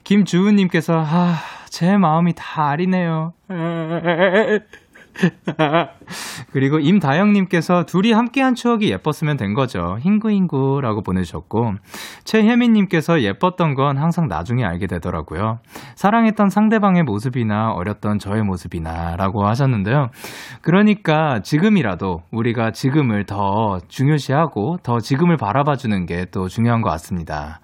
[0.04, 3.32] 김주은님께서 아제 마음이 다 아리네요
[6.52, 9.98] 그리고 임다영님께서 둘이 함께한 추억이 예뻤으면 된 거죠.
[10.00, 11.74] 흰구흰구라고 보내주셨고
[12.24, 15.58] 최혜민님께서 예뻤던 건 항상 나중에 알게 되더라고요.
[15.94, 20.08] 사랑했던 상대방의 모습이나 어렸던 저의 모습이나 라고 하셨는데요.
[20.62, 27.60] 그러니까 지금이라도 우리가 지금을 더 중요시하고 더 지금을 바라봐주는 게 또 중요한 것 같습니다.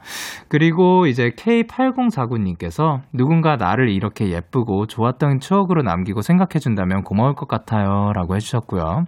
[0.49, 8.13] 그리고 이제 K8049님께서 누군가 나를 이렇게 예쁘고 좋았던 추억으로 남기고 생각해준다면 고마울 것 같아요.
[8.15, 9.05] 라고 해주셨고요.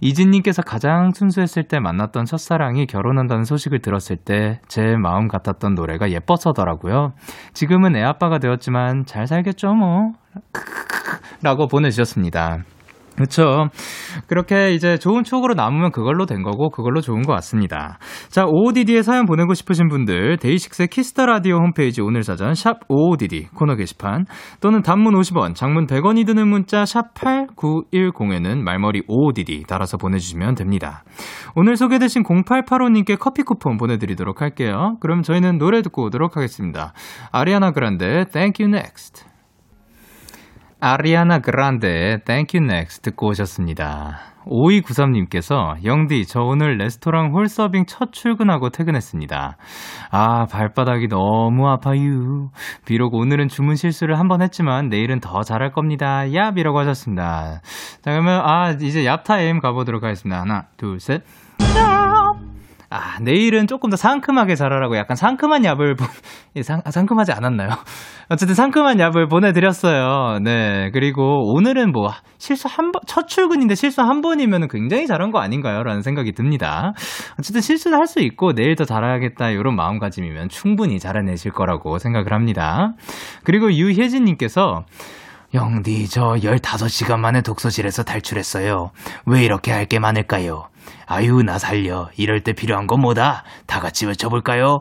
[0.00, 7.12] 이진님께서 가장 순수했을 때 만났던 첫사랑이 결혼한다는 소식을 들었을 때 제 마음 같았던 노래가 예뻤어더라고요.
[7.52, 10.12] 지금은 애 아빠가 되었지만 잘 살겠죠, 뭐.
[11.42, 12.58] 라고 보내주셨습니다.
[13.20, 13.68] 그렇죠.
[14.28, 17.98] 그렇게 이제 좋은 추억으로 남으면 그걸로 된 거고 그걸로 좋은 것 같습니다.
[18.30, 23.48] 자, OODD에 사연 보내고 싶으신 분들 DAY6의 Kiss the Radio 홈페이지 오늘 사전 샵 OODD
[23.54, 24.24] 코너 게시판
[24.60, 31.04] 또는 단문 50원, 장문 100원이 드는 문자 샵 8910에는 말머리 OODD 달아서 보내주시면 됩니다.
[31.54, 34.96] 오늘 소개되신 0885님께 커피 쿠폰 보내드리도록 할게요.
[35.00, 36.94] 그럼 저희는 노래 듣고 오도록 하겠습니다.
[37.32, 39.29] Ariana Grande Thank You Next.
[40.80, 44.18] Ariana Grande Thank You Next 듣고 오셨습니다.
[44.46, 49.56] 5293님께서 영디 저 오늘 레스토랑 홀서빙 첫 출근하고 퇴근했습니다.
[50.10, 52.50] 아 발바닥이 너무 아파요.
[52.86, 56.22] 비록 오늘은 주문 실수를 한 번 했지만 내일은 더 잘할 겁니다.
[56.24, 57.60] 얍이라고 하셨습니다.
[58.00, 60.40] 자 그러면 아 이제 얍 타임 가보도록 하겠습니다.
[60.40, 61.22] 하나 둘 셋.
[62.92, 66.04] 아, 내일은 조금 더 상큼하게 잘하라고 약간 상큼한 얍을, 보...
[66.56, 67.68] 예, 상, 상큼하지 않았나요?
[68.28, 70.40] 어쨌든 상큼한 얍을 보내드렸어요.
[70.42, 70.90] 네.
[70.92, 75.84] 그리고 오늘은 뭐, 실수 한 번, 첫 출근인데 실수 한 번이면 굉장히 잘한 거 아닌가요?
[75.84, 76.92] 라는 생각이 듭니다.
[77.38, 79.50] 어쨌든 실수를 할수 있고 내일 더 잘해야겠다.
[79.50, 82.94] 이런 마음가짐이면 충분히 잘해내실 거라고 생각을 합니다.
[83.44, 84.84] 그리고 유혜진님께서
[85.52, 88.90] 영디, 저 15시간 만에 독서실에서 탈출했어요.
[89.26, 90.68] 왜 이렇게 할 게 많을까요?
[91.06, 92.08] 아유, 나 살려.
[92.16, 93.42] 이럴 때 필요한 건 뭐다?
[93.66, 94.80] 다 같이 외쳐볼까요?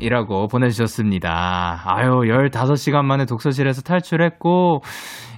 [0.00, 1.82] 이라고 보내주셨습니다.
[1.84, 4.82] 아유, 15시간 만에 독서실에서 탈출했고,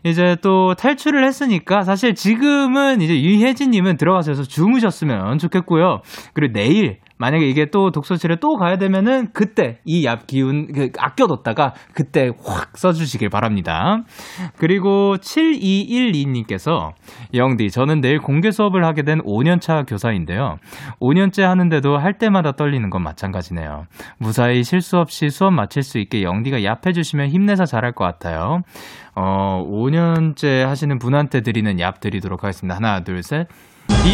[0.04, 6.00] 이제 또 탈출을 했으니까 사실 지금은 이제 유혜진님은 들어가셔서 주무셨으면 좋겠고요.
[6.32, 12.32] 그리고 내일 만약에 이게 또 독서실에 또 가야 되면은 그때 이얍 기운 그 아껴뒀다가 그때
[12.44, 14.02] 확 써주시길 바랍니다.
[14.58, 16.90] 그리고 7212님께서
[17.32, 20.56] 영디 저는 내일 공개 수업을 하게 된 5년차 교사인데요.
[21.00, 23.84] 5년째 하는데도 할 때마다 떨리는 건 마찬가지네요.
[24.18, 28.62] 무사히 실수 없이 수업 마칠 수 있게 영디가 얍 해주시면 힘내서 잘할 것 같아요.
[29.14, 32.74] 어, 5년째 하시는 분한테 드리는 얍 드리도록 하겠습니다.
[32.74, 33.46] 하나, 둘, 셋.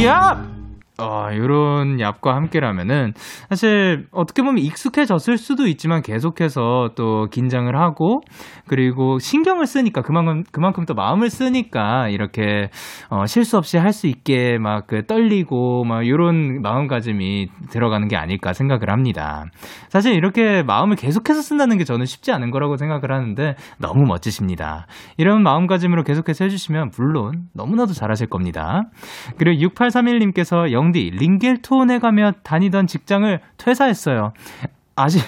[0.02, 0.67] 얍!
[1.00, 3.12] 어, 요런 얍과 함께라면은
[3.48, 8.22] 사실 어떻게 보면 익숙해졌을 수도 있지만 계속해서 또 긴장을 하고
[8.66, 12.70] 그리고 신경을 쓰니까 그만큼 그만큼 또 마음을 쓰니까 이렇게
[13.10, 18.54] 어, 실수 없이 할 수 있게 막 그 떨리고 막 요런 마음가짐이 들어가는 게 아닐까
[18.54, 19.44] 생각을 합니다.
[19.90, 24.86] 사실 이렇게 마음을 계속해서 쓴다는 게 저는 쉽지 않은 거라고 생각을 하는데 너무 멋지십니다.
[25.18, 28.84] 이런 마음가짐으로 계속해서 해주시면 물론 너무나도 잘하실 겁니다.
[29.36, 34.32] 그리고 6831님께서 영디 링겔톤에 가며 다니던 직장을 퇴사했어요.
[34.96, 35.22] 아직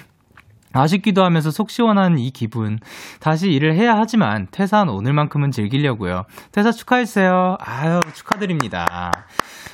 [0.72, 2.78] 아쉽기도 하면서 속 시원한 이 기분.
[3.18, 6.24] 다시 일을 해야 하지만 퇴사한 오늘만큼은 즐기려고요.
[6.52, 7.56] 퇴사 축하했어요.
[7.60, 9.10] 아유, 축하드립니다.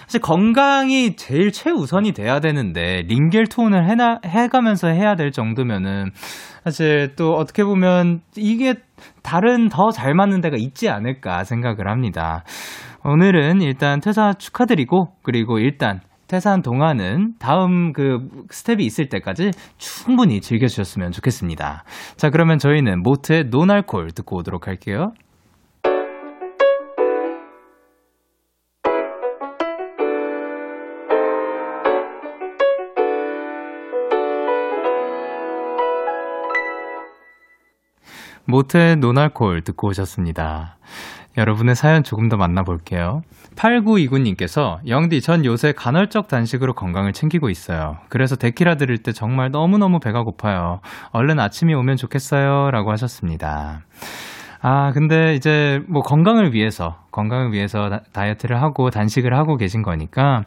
[0.07, 6.12] 사실 건강이 제일 최우선이 돼야 되는데 링겔톤을 해나, 해가면서 해야 될 정도면은
[6.64, 8.74] 사실 또 어떻게 보면 이게
[9.22, 12.45] 다른 더 잘 맞는 데가 있지 않을까 생각을 합니다.
[13.09, 18.18] 오늘은 일단 퇴사 축하드리고 그리고 일단 퇴사한 동안은 다음 그
[18.50, 21.84] 스텝이 있을 때까지 충분히 즐겨주셨으면 좋겠습니다.
[22.16, 25.12] 자, 그러면 저희는 모트의 노날콜 듣고 오도록 할게요.
[38.48, 40.76] 모트의 노날콜 듣고 오셨습니다.
[41.37, 43.20] 여러분의 사연 조금 더 만나볼게요.
[43.57, 47.97] 8929님께서 영디 전 요새 간헐적 단식으로 건강을 챙기고 있어요.
[48.09, 50.80] 그래서 데키라 들을 때 정말 너무너무 배가 고파요.
[51.12, 52.70] 얼른 아침이 오면 좋겠어요.
[52.70, 53.80] 라고 하셨습니다.
[54.62, 60.43] 아, 근데 이제 뭐 건강을 위해서, 건강을 위해서 다- 다이어트를 하고 단식을 하고 계신 거니까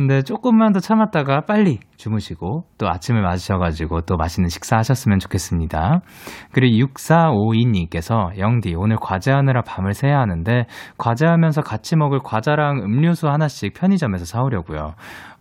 [0.00, 6.00] 근데 조금만 더 참았다가 빨리 주무시고 또 아침을 맞으셔가지고 또 맛있는 식사 하셨으면 좋겠습니다.
[6.52, 10.64] 그리고 6452님께서 영디 오늘 과제하느라 밤을 새야 하는데
[10.96, 14.94] 과제하면서 같이 먹을 과자랑 음료수 하나씩 편의점에서 사오려고요.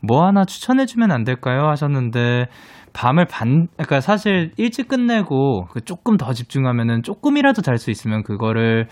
[0.06, 1.70] 뭐 하나 추천해주면 안 될까요?
[1.70, 2.48] 하셨는데
[2.92, 8.88] 밤을 반, 그러니까 사실 일찍 끝내고 그 조금 더 집중하면은 조금이라도 잘 수 있으면 그거를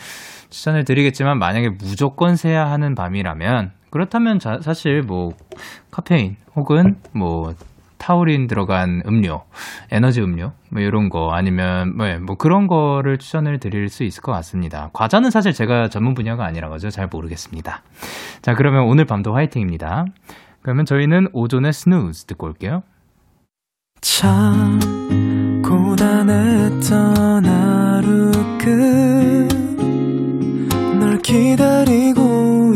[0.49, 5.31] 추천을 드리겠지만 만약에 무조건 새야 하는 밤이라면 그렇다면 자- 사실 뭐
[5.89, 7.53] 카페인 혹은 뭐
[7.97, 9.41] 타우린 들어간 음료,
[9.89, 14.31] 에너지 음료, 뭐 이런 거 아니면 뭐, 뭐 그런 거를 추천을 드릴 수 있을 것
[14.33, 14.91] 같습니다.
[14.93, 17.81] 과자는 사실 제가 전문 분야가 아니라 가지고 잘 모르겠습니다.
[18.43, 20.05] 자, 그러면 오늘 밤도 화이팅입니다.
[20.61, 22.83] 그러면 저희는 오존의 스누즈 듣고 올게요.
[24.01, 24.79] 참
[25.63, 28.31] 고단했던 하루
[30.99, 32.26] 끝널 기다리고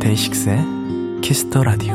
[0.00, 1.94] DAY6의 Kiss the Radio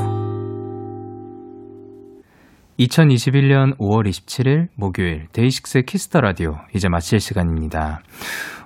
[2.79, 8.01] 2021년 5월 27일 목요일 DAY6의 Kiss the Radio 이제 마칠 시간입니다.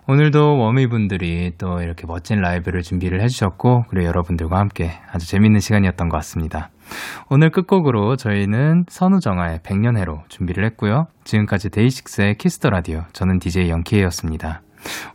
[0.07, 6.17] 오늘도 원위분들이 또 이렇게 멋진 라이브를 준비를 해주셨고 그리고 여러분들과 함께 아주 재밌는 시간이었던 것
[6.17, 6.69] 같습니다.
[7.29, 11.07] 오늘 끝곡으로 저희는 선우정아의 백년해로 준비를 했고요.
[11.23, 14.61] 지금까지 DAY6의 Kiss the Radio 저는 DJ Young K였습니다.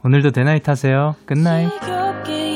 [0.04, 1.14] 오늘도 대나잇 하세요.
[1.26, 2.55] 끝나잇.